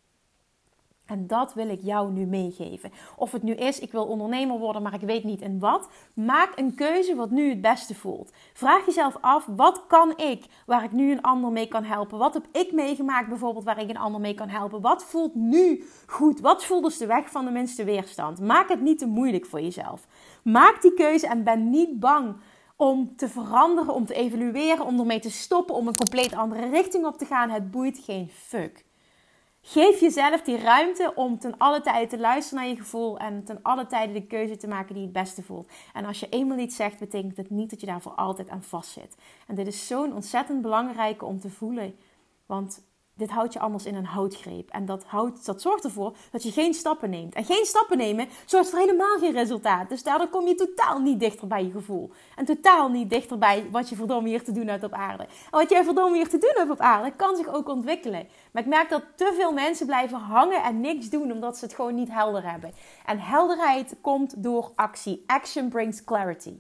En 1.08 1.26
dat 1.26 1.54
wil 1.54 1.68
ik 1.68 1.80
jou 1.82 2.12
nu 2.12 2.26
meegeven. 2.26 2.92
Of 3.16 3.32
het 3.32 3.42
nu 3.42 3.52
is, 3.54 3.78
ik 3.78 3.92
wil 3.92 4.04
ondernemer 4.04 4.58
worden, 4.58 4.82
maar 4.82 4.94
ik 4.94 5.00
weet 5.00 5.24
niet 5.24 5.40
in 5.40 5.58
wat. 5.58 5.88
Maak 6.14 6.52
een 6.54 6.74
keuze 6.74 7.14
wat 7.14 7.30
nu 7.30 7.48
het 7.48 7.60
beste 7.60 7.94
voelt. 7.94 8.32
Vraag 8.52 8.86
jezelf 8.86 9.16
af, 9.20 9.46
wat 9.56 9.86
kan 9.86 10.16
ik 10.16 10.44
waar 10.66 10.84
ik 10.84 10.92
nu 10.92 11.12
een 11.12 11.22
ander 11.22 11.50
mee 11.50 11.68
kan 11.68 11.84
helpen? 11.84 12.18
Wat 12.18 12.34
heb 12.34 12.46
ik 12.52 12.72
meegemaakt 12.72 13.28
bijvoorbeeld 13.28 13.64
waar 13.64 13.80
ik 13.80 13.88
een 13.88 13.96
ander 13.96 14.20
mee 14.20 14.34
kan 14.34 14.48
helpen? 14.48 14.80
Wat 14.80 15.04
voelt 15.04 15.34
nu 15.34 15.84
goed? 16.06 16.40
Wat 16.40 16.64
voelt 16.64 16.84
dus 16.84 16.98
de 16.98 17.06
weg 17.06 17.30
van 17.30 17.44
de 17.44 17.50
minste 17.50 17.84
weerstand? 17.84 18.40
Maak 18.40 18.68
het 18.68 18.80
niet 18.80 18.98
te 18.98 19.06
moeilijk 19.06 19.46
voor 19.46 19.60
jezelf. 19.60 20.06
Maak 20.42 20.82
die 20.82 20.94
keuze 20.94 21.26
en 21.26 21.44
ben 21.44 21.70
niet 21.70 22.00
bang 22.00 22.36
om 22.76 23.16
te 23.16 23.28
veranderen, 23.28 23.94
om 23.94 24.06
te 24.06 24.14
evalueren, 24.14 24.86
om 24.86 24.98
ermee 24.98 25.20
te 25.20 25.30
stoppen, 25.30 25.74
om 25.74 25.88
een 25.88 25.96
compleet 25.96 26.34
andere 26.34 26.70
richting 26.70 27.06
op 27.06 27.18
te 27.18 27.24
gaan. 27.24 27.50
Het 27.50 27.70
boeit 27.70 27.98
geen 27.98 28.28
fuck. 28.28 28.86
Geef 29.70 30.00
jezelf 30.00 30.42
die 30.42 30.56
ruimte 30.56 31.12
om 31.14 31.38
ten 31.38 31.58
alle 31.58 31.80
tijde 31.80 32.06
te 32.06 32.18
luisteren 32.18 32.62
naar 32.62 32.72
je 32.72 32.76
gevoel 32.76 33.18
en 33.18 33.44
ten 33.44 33.58
alle 33.62 33.86
tijde 33.86 34.12
de 34.12 34.26
keuze 34.26 34.56
te 34.56 34.68
maken 34.68 34.94
die 34.94 35.02
het 35.02 35.12
beste 35.12 35.42
voelt. 35.42 35.70
En 35.92 36.04
als 36.04 36.20
je 36.20 36.28
eenmaal 36.28 36.58
iets 36.58 36.76
zegt, 36.76 36.98
betekent 36.98 37.36
het 37.36 37.50
niet 37.50 37.70
dat 37.70 37.80
je 37.80 37.86
daar 37.86 38.00
voor 38.00 38.12
altijd 38.12 38.48
aan 38.48 38.62
vastzit. 38.62 39.16
En 39.46 39.54
dit 39.54 39.66
is 39.66 39.86
zo'n 39.86 40.14
ontzettend 40.14 40.62
belangrijke 40.62 41.24
om 41.24 41.40
te 41.40 41.50
voelen. 41.50 41.96
Want 42.46 42.82
dit 43.18 43.30
houdt 43.30 43.52
je 43.52 43.58
anders 43.58 43.84
in 43.84 43.94
een 43.94 44.06
houtgreep. 44.06 44.70
En 44.70 44.86
dat, 44.86 45.04
houdt, 45.04 45.46
dat 45.46 45.62
zorgt 45.62 45.84
ervoor 45.84 46.16
dat 46.30 46.42
je 46.42 46.52
geen 46.52 46.74
stappen 46.74 47.10
neemt. 47.10 47.34
En 47.34 47.44
geen 47.44 47.64
stappen 47.64 47.96
nemen 47.96 48.28
zorgt 48.46 48.70
voor 48.70 48.78
helemaal 48.78 49.18
geen 49.18 49.32
resultaat. 49.32 49.88
Dus 49.88 50.02
daardoor 50.02 50.28
kom 50.28 50.46
je 50.46 50.54
totaal 50.54 50.98
niet 50.98 51.20
dichter 51.20 51.46
bij 51.46 51.64
je 51.64 51.70
gevoel. 51.70 52.10
En 52.36 52.44
totaal 52.44 52.88
niet 52.88 53.10
dichter 53.10 53.38
bij 53.38 53.66
wat 53.70 53.88
je 53.88 53.96
verdomme 53.96 54.28
hier 54.28 54.44
te 54.44 54.52
doen 54.52 54.66
hebt 54.66 54.84
op 54.84 54.92
aarde. 54.92 55.22
En 55.22 55.58
wat 55.58 55.70
jij 55.70 55.84
verdomme 55.84 56.16
hier 56.16 56.28
te 56.28 56.38
doen 56.38 56.54
hebt 56.54 56.70
op 56.70 56.80
aarde, 56.80 57.12
kan 57.16 57.36
zich 57.36 57.48
ook 57.48 57.68
ontwikkelen. 57.68 58.28
Maar 58.52 58.62
ik 58.62 58.68
merk 58.68 58.88
dat 58.88 59.02
te 59.14 59.32
veel 59.36 59.52
mensen 59.52 59.86
blijven 59.86 60.18
hangen 60.18 60.62
en 60.62 60.80
niks 60.80 61.10
doen 61.10 61.32
omdat 61.32 61.58
ze 61.58 61.64
het 61.64 61.74
gewoon 61.74 61.94
niet 61.94 62.10
helder 62.10 62.50
hebben. 62.50 62.72
En 63.06 63.18
helderheid 63.18 63.96
komt 64.00 64.42
door 64.42 64.72
actie. 64.74 65.22
Action 65.26 65.68
brings 65.68 66.04
clarity. 66.04 66.54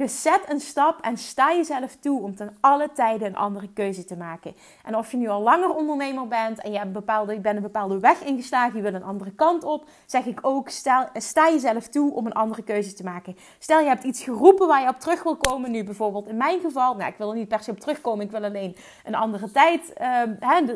Dus 0.00 0.22
zet 0.22 0.40
een 0.48 0.60
stap 0.60 1.00
en 1.00 1.16
sta 1.16 1.52
jezelf 1.52 1.96
toe 1.96 2.22
om 2.22 2.34
ten 2.34 2.56
alle 2.60 2.92
tijden 2.92 3.26
een 3.26 3.36
andere 3.36 3.68
keuze 3.72 4.04
te 4.04 4.16
maken. 4.16 4.54
En 4.84 4.96
of 4.96 5.10
je 5.10 5.16
nu 5.16 5.28
al 5.28 5.42
langer 5.42 5.74
ondernemer 5.74 6.28
bent 6.28 6.60
en 6.60 6.72
je, 6.72 6.78
hebt 6.78 6.92
bepaalde, 6.92 7.32
je 7.32 7.40
bent 7.40 7.56
een 7.56 7.62
bepaalde 7.62 7.98
weg 7.98 8.22
ingeslagen, 8.22 8.76
je 8.76 8.82
wil 8.82 8.94
een 8.94 9.04
andere 9.04 9.30
kant 9.30 9.64
op, 9.64 9.84
zeg 10.06 10.26
ik 10.26 10.38
ook, 10.42 10.68
stel, 10.68 11.08
sta 11.12 11.50
jezelf 11.50 11.88
toe 11.88 12.12
om 12.12 12.26
een 12.26 12.32
andere 12.32 12.62
keuze 12.62 12.92
te 12.92 13.04
maken. 13.04 13.36
Stel 13.58 13.80
je 13.80 13.86
hebt 13.86 14.04
iets 14.04 14.22
geroepen 14.22 14.66
waar 14.66 14.82
je 14.82 14.88
op 14.88 15.00
terug 15.00 15.22
wil 15.22 15.36
komen, 15.36 15.70
nu 15.70 15.84
bijvoorbeeld 15.84 16.28
in 16.28 16.36
mijn 16.36 16.60
geval, 16.60 16.94
nou 16.94 17.10
ik 17.10 17.16
wil 17.16 17.30
er 17.30 17.36
niet 17.36 17.48
per 17.48 17.62
se 17.62 17.70
op 17.70 17.80
terugkomen, 17.80 18.24
ik 18.24 18.30
wil 18.30 18.44
alleen 18.44 18.76
een 19.04 19.14
andere 19.14 19.50
tijd, 19.50 19.92
uh, 20.00 20.22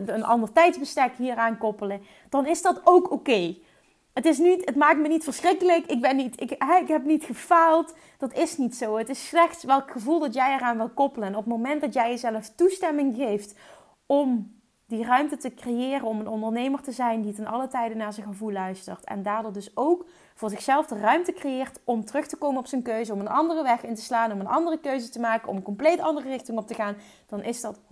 een 0.07 0.25
ander 0.25 0.53
tijdsbestek 0.53 1.17
hieraan 1.17 1.59
koppelen, 1.59 2.03
dan 2.29 2.47
is 2.47 2.63
dat 2.63 2.81
ook 2.85 3.11
oké. 3.11 3.55
Het, 4.15 4.25
is 4.25 4.39
niet, 4.39 4.65
het 4.65 4.77
maakt 4.77 4.99
me 4.99 5.09
niet 5.09 5.25
verschrikkelijk. 5.25 5.87
Ik, 5.87 6.01
ben 6.01 6.17
niet, 6.17 6.41
ik, 6.41 6.51
ik 6.81 6.89
heb 6.89 7.05
niet 7.05 7.25
gefaald. 7.25 7.95
Dat 8.19 8.35
is 8.35 8.57
niet 8.57 8.77
zo. 8.77 8.97
Het 8.97 9.09
is 9.09 9.29
slechts 9.29 9.65
welk 9.65 9.91
gevoel 9.91 10.19
dat 10.19 10.35
jij 10.35 10.55
eraan 10.55 10.77
wil 10.77 10.89
koppelen. 10.89 11.29
En 11.29 11.37
op 11.37 11.45
het 11.45 11.53
moment 11.53 11.81
dat 11.81 11.95
jij 11.95 12.11
jezelf 12.11 12.51
toestemming 12.55 13.17
geeft 13.17 13.59
om 14.07 14.53
die 14.87 15.05
ruimte 15.05 15.37
te 15.37 15.55
creëren, 15.55 16.07
om 16.07 16.21
een 16.21 16.29
ondernemer 16.29 16.83
te 16.83 16.93
zijn 16.93 17.23
die 17.23 17.33
ten 17.33 17.47
alle 17.47 17.69
tijden 17.69 17.97
naar 17.97 18.13
zijn 18.13 18.27
gevoel 18.27 18.53
luistert. 18.53 19.05
En 19.05 19.23
daardoor 19.23 19.53
dus 19.53 19.77
ook 19.77 20.07
voor 20.35 20.51
zichzelf 20.51 20.87
de 20.87 20.99
ruimte 20.99 21.33
creëert 21.33 21.81
om 21.85 22.05
terug 22.05 22.27
te 22.27 22.37
komen 22.37 22.59
op 22.59 22.67
zijn 22.67 22.83
keuze, 22.83 23.13
om 23.13 23.21
een 23.21 23.29
andere 23.29 23.63
weg 23.63 23.85
in 23.85 23.95
te 23.95 24.03
slaan, 24.03 24.33
om 24.33 24.41
een 24.41 24.47
andere 24.47 24.81
keuze 24.81 25.09
te 25.09 25.21
maken, 25.21 25.49
om 25.49 25.57
een 25.57 25.63
compleet 25.63 26.01
andere 26.01 26.29
richting 26.29 26.59
op 26.59 26.67
te 26.67 26.75
gaan, 26.75 26.97
dan 27.27 27.43
is 27.43 27.61
dat 27.61 27.81
100% 27.81 27.85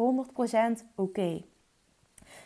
oké. 0.96 1.42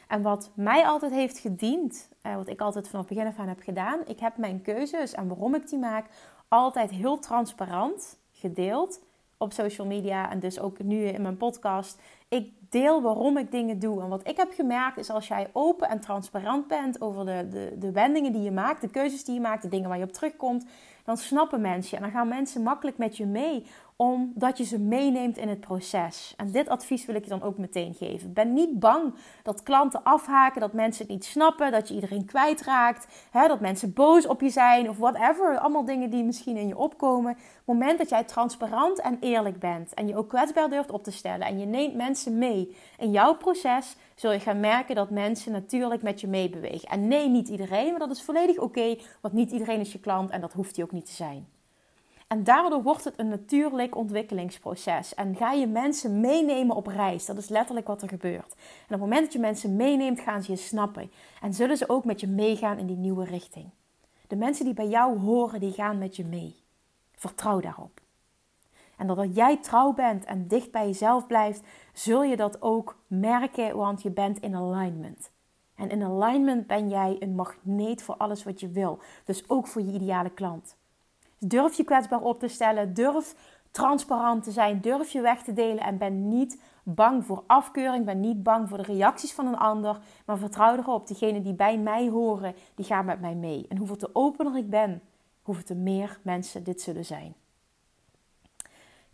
En 0.07 0.23
wat 0.23 0.51
mij 0.55 0.87
altijd 0.87 1.12
heeft 1.12 1.38
gediend, 1.38 2.09
eh, 2.23 2.35
wat 2.35 2.49
ik 2.49 2.61
altijd 2.61 2.88
vanaf 2.88 3.09
het 3.09 3.14
begin 3.14 3.31
af 3.33 3.38
aan 3.38 3.49
heb 3.49 3.61
gedaan, 3.61 4.01
ik 4.07 4.21
heb 4.21 4.37
mijn 4.37 4.62
keuzes 4.62 5.14
en 5.14 5.29
waarom 5.29 5.55
ik 5.55 5.69
die 5.69 5.79
maak 5.79 6.07
altijd 6.49 6.90
heel 6.90 7.19
transparant 7.19 8.19
gedeeld 8.33 9.01
op 9.38 9.53
social 9.53 9.87
media 9.87 10.31
en 10.31 10.40
dus 10.40 10.61
ook 10.61 10.79
nu 10.83 11.05
in 11.05 11.23
mijn 11.23 11.37
podcast. 11.37 12.01
Ik 12.29 12.53
deel 12.71 13.03
waarom 13.03 13.38
ik 13.38 13.51
dingen 13.51 13.79
doe. 13.79 14.03
En 14.03 14.09
wat 14.09 14.29
ik 14.29 14.37
heb 14.37 14.53
gemerkt 14.53 14.97
is 14.97 15.11
als 15.11 15.29
jij 15.29 15.51
open 15.53 15.88
en 15.88 16.01
transparant 16.01 16.66
bent 16.66 17.01
over 17.01 17.25
de, 17.25 17.49
de, 17.49 17.75
de 17.79 17.92
wendingen 17.92 18.33
die 18.33 18.42
je 18.42 18.51
maakt, 18.51 18.81
de 18.81 18.88
keuzes 18.88 19.25
die 19.25 19.35
je 19.35 19.40
maakt, 19.40 19.62
de 19.62 19.69
dingen 19.69 19.88
waar 19.88 19.99
je 19.99 20.05
op 20.05 20.12
terugkomt, 20.12 20.66
dan 21.05 21.16
snappen 21.16 21.61
mensen 21.61 21.97
en 21.97 22.03
dan 22.03 22.12
gaan 22.12 22.29
mensen 22.29 22.62
makkelijk 22.62 22.99
met 22.99 23.16
je 23.16 23.27
mee 23.27 23.66
omdat 23.96 24.59
je 24.59 24.64
ze 24.64 24.78
meeneemt 24.78 25.37
in 25.37 25.48
het 25.48 25.61
proces. 25.61 26.35
En 26.37 26.50
dit 26.50 26.68
advies 26.68 27.06
wil 27.06 27.14
ik 27.14 27.24
je 27.24 27.30
dan 27.30 27.42
ook 27.42 27.59
meteen 27.59 27.94
geven. 27.94 28.32
Ben 28.32 28.52
niet 28.52 28.78
bang 28.78 29.14
dat 29.42 29.62
klanten 29.62 30.02
afhaken, 30.02 30.61
dat 30.61 30.72
mensen 30.72 31.02
het 31.02 31.12
niet 31.12 31.24
snappen, 31.24 31.72
dat 31.72 31.88
je 31.88 31.94
iedereen 31.94 32.24
kwijtraakt, 32.24 33.06
hè, 33.30 33.48
dat 33.48 33.61
mensen 33.61 33.92
boos 33.92 34.26
op 34.26 34.40
je 34.40 34.50
zijn 34.50 34.88
of 34.88 34.96
whatever. 34.96 35.59
Allemaal 35.59 35.85
dingen 35.85 36.11
die 36.11 36.24
misschien 36.24 36.56
in 36.56 36.68
je 36.68 36.78
opkomen. 36.78 37.32
Op 37.32 37.38
het 37.38 37.66
moment 37.66 37.98
dat 37.98 38.09
jij 38.09 38.24
transparant 38.24 39.00
en 39.00 39.16
eerlijk 39.20 39.59
bent 39.59 39.94
en 39.94 40.09
je 40.09 40.16
ook 40.16 40.28
kwetsbaar 40.28 40.68
durft 40.68 40.90
op 40.90 41.04
te 41.04 41.12
stellen 41.12 41.46
en 41.46 41.59
je 41.59 41.66
neemt 41.66 41.94
mensen 41.94 42.38
mee. 42.38 42.76
In 42.98 43.11
jouw 43.11 43.37
proces 43.37 43.96
zul 44.14 44.32
je 44.32 44.40
gaan 44.40 44.61
merken 44.61 44.94
dat 44.94 45.11
mensen 45.11 45.52
natuurlijk 45.52 46.02
met 46.02 46.20
je 46.20 46.26
meebewegen. 46.26 46.88
En 46.88 47.09
nee, 47.09 47.28
niet 47.28 47.48
iedereen, 47.48 47.90
maar 47.90 47.98
dat 47.98 48.11
is 48.11 48.22
volledig 48.22 48.59
oké, 48.59 48.96
want 49.20 49.35
niet 49.35 49.50
iedereen 49.50 49.80
is 49.80 49.92
je 49.92 50.00
klant 50.00 50.30
en 50.30 50.40
dat 50.40 50.52
hoeft 50.52 50.76
hij 50.76 50.85
ook 50.85 50.92
niet 50.92 51.06
te 51.06 51.12
zijn. 51.12 51.56
En 52.26 52.44
daardoor 52.44 52.82
wordt 52.82 53.04
het 53.04 53.18
een 53.18 53.28
natuurlijk 53.28 53.96
ontwikkelingsproces. 53.96 55.14
En 55.14 55.36
ga 55.36 55.52
je 55.52 55.66
mensen 55.66 56.20
meenemen 56.20 56.76
op 56.76 56.86
reis. 56.86 57.26
Dat 57.26 57.38
is 57.38 57.48
letterlijk 57.48 57.86
wat 57.86 58.02
er 58.02 58.08
gebeurt. 58.08 58.54
En 58.54 58.84
op 58.84 58.88
het 58.88 59.00
moment 59.00 59.22
dat 59.22 59.32
je 59.32 59.38
mensen 59.38 59.76
meeneemt, 59.76 60.20
gaan 60.20 60.42
ze 60.42 60.50
je 60.50 60.58
snappen. 60.58 61.10
En 61.40 61.54
zullen 61.54 61.76
ze 61.76 61.88
ook 61.88 62.04
met 62.04 62.20
je 62.20 62.28
meegaan 62.28 62.78
in 62.78 62.86
die 62.86 62.96
nieuwe 62.96 63.24
richting. 63.24 63.70
De 64.26 64.36
mensen 64.36 64.64
die 64.64 64.74
bij 64.74 64.88
jou 64.88 65.18
horen, 65.18 65.60
die 65.60 65.72
gaan 65.72 65.98
met 65.98 66.16
je 66.16 66.24
mee. 66.24 66.56
Vertrouw 67.12 67.60
daarop. 67.60 68.00
En 68.96 69.06
doordat 69.06 69.34
jij 69.34 69.56
trouw 69.56 69.92
bent 69.92 70.24
en 70.24 70.48
dicht 70.48 70.70
bij 70.70 70.86
jezelf 70.86 71.26
blijft, 71.26 71.62
zul 71.92 72.22
je 72.22 72.36
dat 72.36 72.62
ook 72.62 72.98
merken, 73.06 73.76
want 73.76 74.02
je 74.02 74.10
bent 74.10 74.40
in 74.40 74.54
alignment. 74.54 75.30
En 75.74 75.90
in 75.90 76.02
alignment 76.02 76.66
ben 76.66 76.88
jij 76.88 77.16
een 77.18 77.34
magneet 77.34 78.02
voor 78.02 78.16
alles 78.16 78.44
wat 78.44 78.60
je 78.60 78.68
wil. 78.68 78.98
Dus 79.24 79.48
ook 79.48 79.66
voor 79.66 79.82
je 79.82 79.92
ideale 79.92 80.30
klant. 80.30 80.76
Durf 81.38 81.77
je 81.77 81.85
kwetsbaar 81.85 82.20
op 82.20 82.40
te 82.40 82.49
stellen. 82.49 82.94
Durf 82.94 83.35
transparant 83.70 84.44
te 84.44 84.51
zijn. 84.51 84.81
Durf 84.81 85.11
je 85.11 85.20
weg 85.20 85.42
te 85.42 85.53
delen. 85.53 85.85
En 85.85 85.99
ben 85.99 86.29
niet 86.29 86.62
bang 86.83 87.25
voor 87.25 87.44
afkeuring. 87.46 88.05
Ben 88.05 88.20
niet 88.20 88.42
bang 88.42 88.68
voor 88.68 88.79
de 88.79 88.92
reacties 88.92 89.33
van 89.33 89.46
een 89.46 89.59
ander. 89.59 89.99
Maar 90.27 90.38
vertrouw 90.38 90.77
erop. 90.77 91.07
Degenen 91.07 91.42
die 91.42 91.55
bij 91.55 91.79
mij 91.79 92.09
horen, 92.09 92.55
die 92.75 92.85
gaan 92.85 93.05
met 93.05 93.20
mij 93.20 93.35
mee. 93.35 93.66
En 93.68 93.77
hoeveel 93.77 93.96
te 93.96 94.11
opener 94.12 94.57
ik 94.57 94.70
ben, 94.70 95.03
hoeveel 95.42 95.64
te 95.64 95.75
meer 95.75 96.18
mensen 96.22 96.64
dit 96.64 96.81
zullen 96.81 97.05
zijn. 97.05 97.35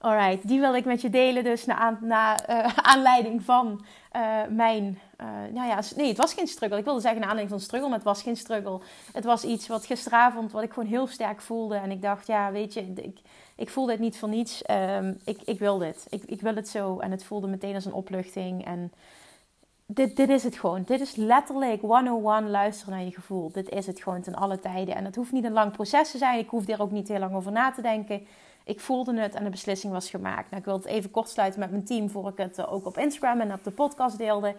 Alright, 0.02 0.48
die 0.48 0.60
wil 0.60 0.74
ik 0.74 0.84
met 0.84 1.00
je 1.00 1.10
delen 1.10 1.44
dus 1.44 1.64
na, 1.64 1.98
na 2.00 2.48
uh, 2.50 2.76
aanleiding 2.92 3.42
van 3.42 3.84
uh, 4.16 4.38
mijn... 4.48 4.98
Uh, 5.20 5.26
nou 5.52 5.68
ja, 5.68 5.80
nee, 5.96 6.08
het 6.08 6.16
was 6.16 6.34
geen 6.34 6.46
struggle. 6.46 6.78
Ik 6.78 6.84
wilde 6.84 7.00
zeggen 7.00 7.20
na 7.20 7.26
aanleiding 7.26 7.58
van 7.58 7.66
struggle, 7.66 7.88
maar 7.88 7.98
het 7.98 8.06
was 8.06 8.22
geen 8.22 8.36
struggle. 8.36 8.80
Het 9.12 9.24
was 9.24 9.44
iets 9.44 9.66
wat 9.66 9.86
gisteravond, 9.86 10.52
wat 10.52 10.62
ik 10.62 10.72
gewoon 10.72 10.88
heel 10.88 11.06
sterk 11.06 11.40
voelde. 11.40 11.76
En 11.76 11.90
ik 11.90 12.02
dacht, 12.02 12.26
ja, 12.26 12.52
weet 12.52 12.72
je, 12.72 12.92
ik, 12.94 13.18
ik 13.56 13.70
voel 13.70 13.86
dit 13.86 13.98
niet 13.98 14.18
voor 14.18 14.28
niets. 14.28 14.62
Um, 14.70 15.20
ik, 15.24 15.42
ik 15.44 15.58
wil 15.58 15.78
dit. 15.78 16.06
Ik, 16.10 16.22
ik 16.24 16.40
wil 16.40 16.54
het 16.54 16.68
zo. 16.68 16.98
En 16.98 17.10
het 17.10 17.24
voelde 17.24 17.46
meteen 17.46 17.74
als 17.74 17.84
een 17.84 17.92
opluchting. 17.92 18.64
En 18.64 18.92
dit, 19.86 20.16
dit 20.16 20.28
is 20.28 20.42
het 20.42 20.56
gewoon. 20.56 20.82
Dit 20.86 21.00
is 21.00 21.14
letterlijk 21.14 21.80
101 21.80 22.50
luisteren 22.50 22.94
naar 22.94 23.04
je 23.04 23.12
gevoel. 23.12 23.52
Dit 23.52 23.68
is 23.68 23.86
het 23.86 24.02
gewoon 24.02 24.22
ten 24.22 24.34
alle 24.34 24.60
tijden. 24.60 24.94
En 24.94 25.04
het 25.04 25.16
hoeft 25.16 25.32
niet 25.32 25.44
een 25.44 25.52
lang 25.52 25.72
proces 25.72 26.10
te 26.10 26.18
zijn. 26.18 26.38
Ik 26.38 26.48
hoef 26.48 26.68
er 26.68 26.80
ook 26.80 26.90
niet 26.90 27.08
heel 27.08 27.18
lang 27.18 27.34
over 27.34 27.52
na 27.52 27.70
te 27.70 27.82
denken 27.82 28.26
ik 28.64 28.80
voelde 28.80 29.20
het 29.20 29.34
en 29.34 29.44
de 29.44 29.50
beslissing 29.50 29.92
was 29.92 30.10
gemaakt. 30.10 30.50
Nou, 30.50 30.60
ik 30.60 30.64
wil 30.64 30.76
het 30.76 30.84
even 30.84 31.10
kort 31.10 31.28
sluiten 31.28 31.60
met 31.60 31.70
mijn 31.70 31.84
team 31.84 32.10
voor 32.10 32.28
ik 32.28 32.36
het 32.36 32.58
eh, 32.58 32.72
ook 32.72 32.86
op 32.86 32.98
Instagram 32.98 33.40
en 33.40 33.52
op 33.52 33.64
de 33.64 33.70
podcast 33.70 34.18
deelde. 34.18 34.54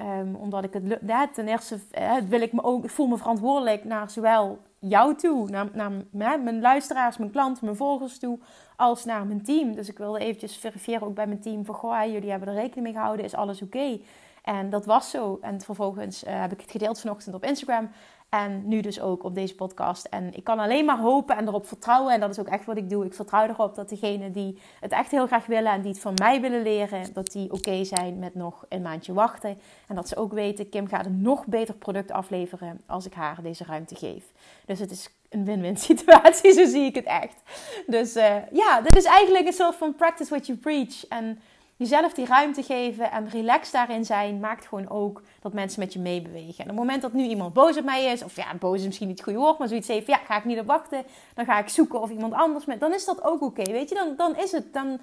Um, 0.00 0.34
omdat 0.34 0.64
ik 0.64 0.72
het, 0.72 0.98
ja, 1.06 1.28
ten 1.28 1.48
eerste 1.48 1.78
uh, 1.98 2.16
wil 2.28 2.40
ik 2.40 2.52
me 2.52 2.62
ook, 2.62 2.84
ik 2.84 2.90
voel 2.90 3.06
me 3.06 3.16
verantwoordelijk 3.16 3.84
naar 3.84 4.10
zowel 4.10 4.58
jou 4.78 5.14
toe, 5.14 5.50
naar, 5.50 5.90
naar 6.10 6.40
mijn 6.40 6.60
luisteraars, 6.60 7.16
mijn 7.16 7.30
klanten, 7.30 7.64
mijn 7.64 7.76
volgers 7.76 8.18
toe, 8.18 8.38
als 8.76 9.04
naar 9.04 9.26
mijn 9.26 9.44
team. 9.44 9.74
Dus 9.74 9.88
ik 9.88 9.98
wilde 9.98 10.18
eventjes 10.18 10.56
verifiëren 10.56 11.06
ook 11.06 11.14
bij 11.14 11.26
mijn 11.26 11.40
team 11.40 11.64
van, 11.64 11.74
goh, 11.74 12.04
jullie 12.04 12.30
hebben 12.30 12.48
er 12.48 12.54
rekening 12.54 12.82
mee 12.82 12.92
gehouden, 12.92 13.24
is 13.24 13.34
alles 13.34 13.62
oké? 13.62 13.98
En 14.42 14.70
dat 14.70 14.86
was 14.86 15.10
zo. 15.10 15.38
En 15.40 15.60
vervolgens 15.60 16.24
uh, 16.24 16.40
heb 16.40 16.52
ik 16.52 16.60
het 16.60 16.70
gedeeld 16.70 17.00
vanochtend 17.00 17.34
op 17.34 17.44
Instagram. 17.44 17.90
En 18.28 18.68
nu 18.68 18.80
dus 18.80 19.00
ook 19.00 19.24
op 19.24 19.34
deze 19.34 19.54
podcast. 19.54 20.04
En 20.04 20.34
ik 20.34 20.44
kan 20.44 20.58
alleen 20.58 20.84
maar 20.84 20.98
hopen 20.98 21.36
en 21.36 21.48
erop 21.48 21.66
vertrouwen. 21.66 22.12
En 22.12 22.20
dat 22.20 22.30
is 22.30 22.38
ook 22.38 22.48
echt 22.48 22.64
wat 22.64 22.76
ik 22.76 22.90
doe. 22.90 23.04
Ik 23.04 23.14
vertrouw 23.14 23.48
erop 23.48 23.74
dat 23.74 23.88
degenen 23.88 24.32
die 24.32 24.58
het 24.80 24.92
echt 24.92 25.10
heel 25.10 25.26
graag 25.26 25.46
willen 25.46 25.72
en 25.72 25.80
die 25.82 25.90
het 25.90 26.00
van 26.00 26.14
mij 26.14 26.40
willen 26.40 26.62
leren, 26.62 27.12
dat 27.12 27.32
die 27.32 27.52
oké 27.52 27.84
zijn 27.84 28.18
met 28.18 28.34
nog 28.34 28.64
een 28.68 28.82
maandje 28.82 29.12
wachten. 29.12 29.58
En 29.88 29.94
dat 29.94 30.08
ze 30.08 30.16
ook 30.16 30.32
weten, 30.32 30.68
Kim 30.68 30.86
gaat 30.86 31.06
een 31.06 31.22
nog 31.22 31.46
beter 31.46 31.74
product 31.74 32.10
afleveren 32.10 32.80
als 32.86 33.06
ik 33.06 33.12
haar 33.14 33.42
deze 33.42 33.64
ruimte 33.64 33.94
geef. 33.94 34.24
Dus 34.64 34.78
het 34.78 34.90
is 34.90 35.10
een 35.28 35.44
win-win 35.44 35.76
situatie, 35.90 36.52
zo 36.52 36.64
zie 36.64 36.84
ik 36.84 36.94
het 36.94 37.04
echt. 37.04 37.42
Dus 37.86 38.16
uh, 38.16 38.36
ja, 38.52 38.80
dit 38.80 38.96
is 38.96 39.04
eigenlijk 39.04 39.46
een 39.46 39.52
soort 39.52 39.74
van 39.74 39.94
practice 39.94 40.30
what 40.30 40.46
you 40.46 40.58
preach. 40.58 41.06
En 41.08 41.40
jezelf 41.76 42.12
die 42.12 42.26
ruimte 42.26 42.62
geven 42.62 43.10
en 43.10 43.28
relaxed 43.28 43.72
daarin 43.72 44.04
zijn, 44.04 44.40
maakt 44.40 44.66
gewoon 44.66 44.88
ook 44.88 45.22
dat 45.40 45.52
mensen 45.52 45.80
met 45.80 45.92
je 45.92 45.98
meebewegen. 45.98 46.64
En 46.64 46.70
op 46.70 46.76
het 46.76 46.76
moment 46.76 47.02
dat 47.02 47.12
nu 47.12 47.22
iemand 47.22 47.52
boos 47.52 47.76
op 47.76 47.84
mij 47.84 48.04
is, 48.04 48.24
of 48.24 48.36
ja, 48.36 48.54
boos 48.54 48.78
is 48.78 48.86
misschien 48.86 49.08
niet 49.08 49.16
het 49.16 49.26
goede 49.26 49.40
woord, 49.40 49.58
maar 49.58 49.68
zoiets 49.68 49.88
heeft, 49.88 50.06
ja, 50.06 50.16
ga 50.16 50.36
ik 50.36 50.44
niet 50.44 50.58
op 50.58 50.66
wachten, 50.66 51.04
dan 51.34 51.44
ga 51.44 51.58
ik 51.58 51.68
zoeken 51.68 52.00
of 52.00 52.10
iemand 52.10 52.32
anders 52.32 52.64
met, 52.64 52.80
dan 52.80 52.94
is 52.94 53.04
dat 53.04 53.24
ook 53.24 53.42
oké, 53.42 53.62
weet 53.62 53.88
je, 53.88 53.94
dan, 53.94 54.16
dan 54.16 54.36
is 54.36 54.52
het, 54.52 54.72
dan 54.72 55.00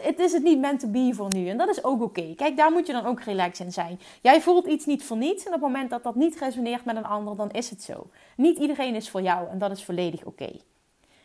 het 0.00 0.18
is 0.18 0.32
het 0.32 0.42
niet 0.42 0.58
meant 0.58 0.80
to 0.80 0.88
be 0.88 1.10
voor 1.14 1.32
nu 1.34 1.48
en 1.48 1.58
dat 1.58 1.68
is 1.68 1.84
ook 1.84 2.02
oké. 2.02 2.34
Kijk, 2.34 2.56
daar 2.56 2.72
moet 2.72 2.86
je 2.86 2.92
dan 2.92 3.06
ook 3.06 3.20
relaxed 3.20 3.66
in 3.66 3.72
zijn. 3.72 4.00
Jij 4.20 4.40
voelt 4.40 4.66
iets 4.66 4.86
niet 4.86 5.04
voor 5.04 5.16
niets 5.16 5.44
en 5.44 5.54
op 5.54 5.60
het 5.60 5.70
moment 5.70 5.90
dat 5.90 6.02
dat 6.02 6.14
niet 6.14 6.38
resoneert 6.38 6.84
met 6.84 6.96
een 6.96 7.04
ander, 7.04 7.36
dan 7.36 7.50
is 7.50 7.70
het 7.70 7.82
zo. 7.82 8.06
Niet 8.36 8.58
iedereen 8.58 8.94
is 8.94 9.10
voor 9.10 9.22
jou 9.22 9.48
en 9.48 9.58
dat 9.58 9.70
is 9.70 9.84
volledig 9.84 10.24
oké. 10.24 10.50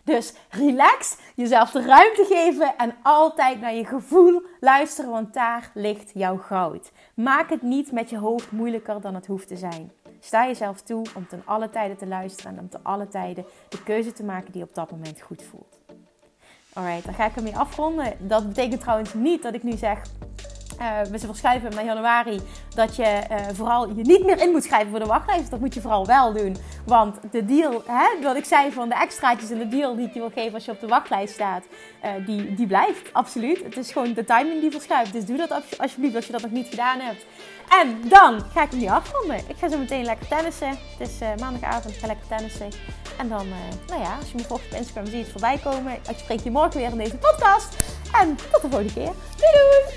Dus 0.08 0.34
relax, 0.50 1.17
jezelf 1.36 1.72
de 1.72 1.82
ruimte 1.82 2.26
geven 2.30 2.78
en 2.78 2.96
altijd 3.04 3.62
naar 3.62 3.74
je 3.74 3.86
gevoel 3.86 4.41
luisteren, 4.60 5.12
want 5.12 5.34
daar 5.34 5.72
ligt 5.74 6.12
jouw 6.13 6.38
goud. 6.38 6.91
Maak 7.13 7.50
het 7.50 7.62
niet 7.62 7.91
met 7.91 8.10
je 8.10 8.17
hoofd 8.17 8.52
moeilijker 8.52 9.02
dan 9.02 9.15
het 9.15 9.26
hoeft 9.26 9.48
te 9.48 9.58
zijn. 9.58 9.91
Sta 10.20 10.46
jezelf 10.46 10.82
toe 10.82 11.06
om 11.15 11.28
ten 11.28 11.41
alle 11.46 11.70
tijden 11.70 11.98
te 11.98 12.08
luisteren 12.08 12.52
en 12.54 12.60
om 12.60 12.70
ten 12.70 12.80
alle 12.84 13.08
tijden 13.08 13.46
de 13.70 13.84
keuze 13.84 14.13
te 14.13 14.24
maken 14.24 14.52
die 14.52 14.63
op 14.63 14.76
dat 14.76 14.91
moment 14.91 15.22
goed 15.22 15.43
voelt. 15.43 15.80
Alright, 16.74 17.06
dan 17.06 17.13
ga 17.13 17.26
ik 17.26 17.36
ermee 17.36 17.58
afronden. 17.58 18.13
Dat 18.20 18.48
betekent 18.48 18.82
trouwens 18.82 19.13
niet 19.13 19.43
dat 19.43 19.54
ik 19.54 19.63
nu 19.63 19.78
zeg 19.78 20.02
uh, 20.79 21.01
we 21.11 21.19
verschuiven 21.19 21.71
naar 21.75 21.85
januari, 21.85 22.41
dat 22.75 22.95
je 22.95 23.21
uh, 23.31 23.37
vooral 23.53 23.87
je 23.87 24.03
niet 24.03 24.25
meer 24.25 24.41
in 24.41 24.51
moet 24.51 24.63
schrijven 24.63 24.89
voor 24.89 24.99
de 24.99 25.05
wachtlijst. 25.05 25.49
Dat 25.51 25.59
moet 25.59 25.73
je 25.73 25.81
vooral 25.81 26.05
wel 26.05 26.33
doen. 26.33 26.57
Want 26.85 27.15
de 27.31 27.45
deal, 27.45 27.83
hè, 27.85 28.21
wat 28.21 28.35
ik 28.35 28.45
zei 28.45 28.71
van 28.71 28.89
de 28.89 28.95
extraatjes 28.95 29.49
en 29.49 29.57
de 29.57 29.67
deal 29.67 29.95
die 29.95 30.07
ik 30.07 30.13
je 30.13 30.19
wil 30.19 30.31
geven 30.33 30.53
als 30.53 30.65
je 30.65 30.71
op 30.71 30.79
de 30.79 30.87
wachtlijst 30.87 31.33
staat, 31.33 31.63
uh, 32.05 32.25
die, 32.25 32.53
die 32.53 32.67
blijft, 32.67 33.13
absoluut. 33.13 33.63
Het 33.63 33.77
is 33.77 33.91
gewoon 33.91 34.13
de 34.13 34.25
timing 34.25 34.61
die 34.61 34.71
verschuift. 34.71 35.13
Dus 35.13 35.25
doe 35.25 35.37
dat 35.37 35.77
alsjeblieft 35.77 36.15
als 36.15 36.25
je 36.25 36.31
dat 36.31 36.41
nog 36.41 36.51
niet 36.51 36.67
gedaan 36.67 36.99
hebt. 36.99 37.25
En 37.81 38.09
dan 38.09 38.41
ga 38.53 38.63
ik 38.63 38.69
hem 38.69 38.79
nu 38.79 38.87
afronden. 38.87 39.37
Ik 39.37 39.55
ga 39.57 39.69
zo 39.69 39.77
meteen 39.77 40.05
lekker 40.05 40.27
tennissen. 40.27 40.69
Het 40.97 41.09
is 41.09 41.19
maandagavond, 41.39 41.93
ik 41.93 41.99
ga 41.99 42.07
lekker 42.07 42.27
tennissen. 42.27 42.69
En 43.17 43.29
dan, 43.29 43.47
nou 43.87 44.01
ja, 44.01 44.15
als 44.19 44.31
je 44.31 44.37
me 44.37 44.43
volgt 44.43 44.65
op 44.65 44.77
Instagram, 44.77 45.05
zie 45.05 45.17
je 45.17 45.23
het 45.23 45.31
voorbij 45.31 45.59
komen. 45.63 45.93
Ik 45.93 46.17
spreek 46.17 46.39
je 46.39 46.51
morgen 46.51 46.79
weer 46.79 46.89
in 46.89 46.97
deze 46.97 47.17
podcast. 47.17 47.75
En 48.21 48.35
tot 48.35 48.61
de 48.61 48.69
volgende 48.69 48.93
keer. 48.93 49.11
Doei 49.37 49.51
doei! 49.53 49.96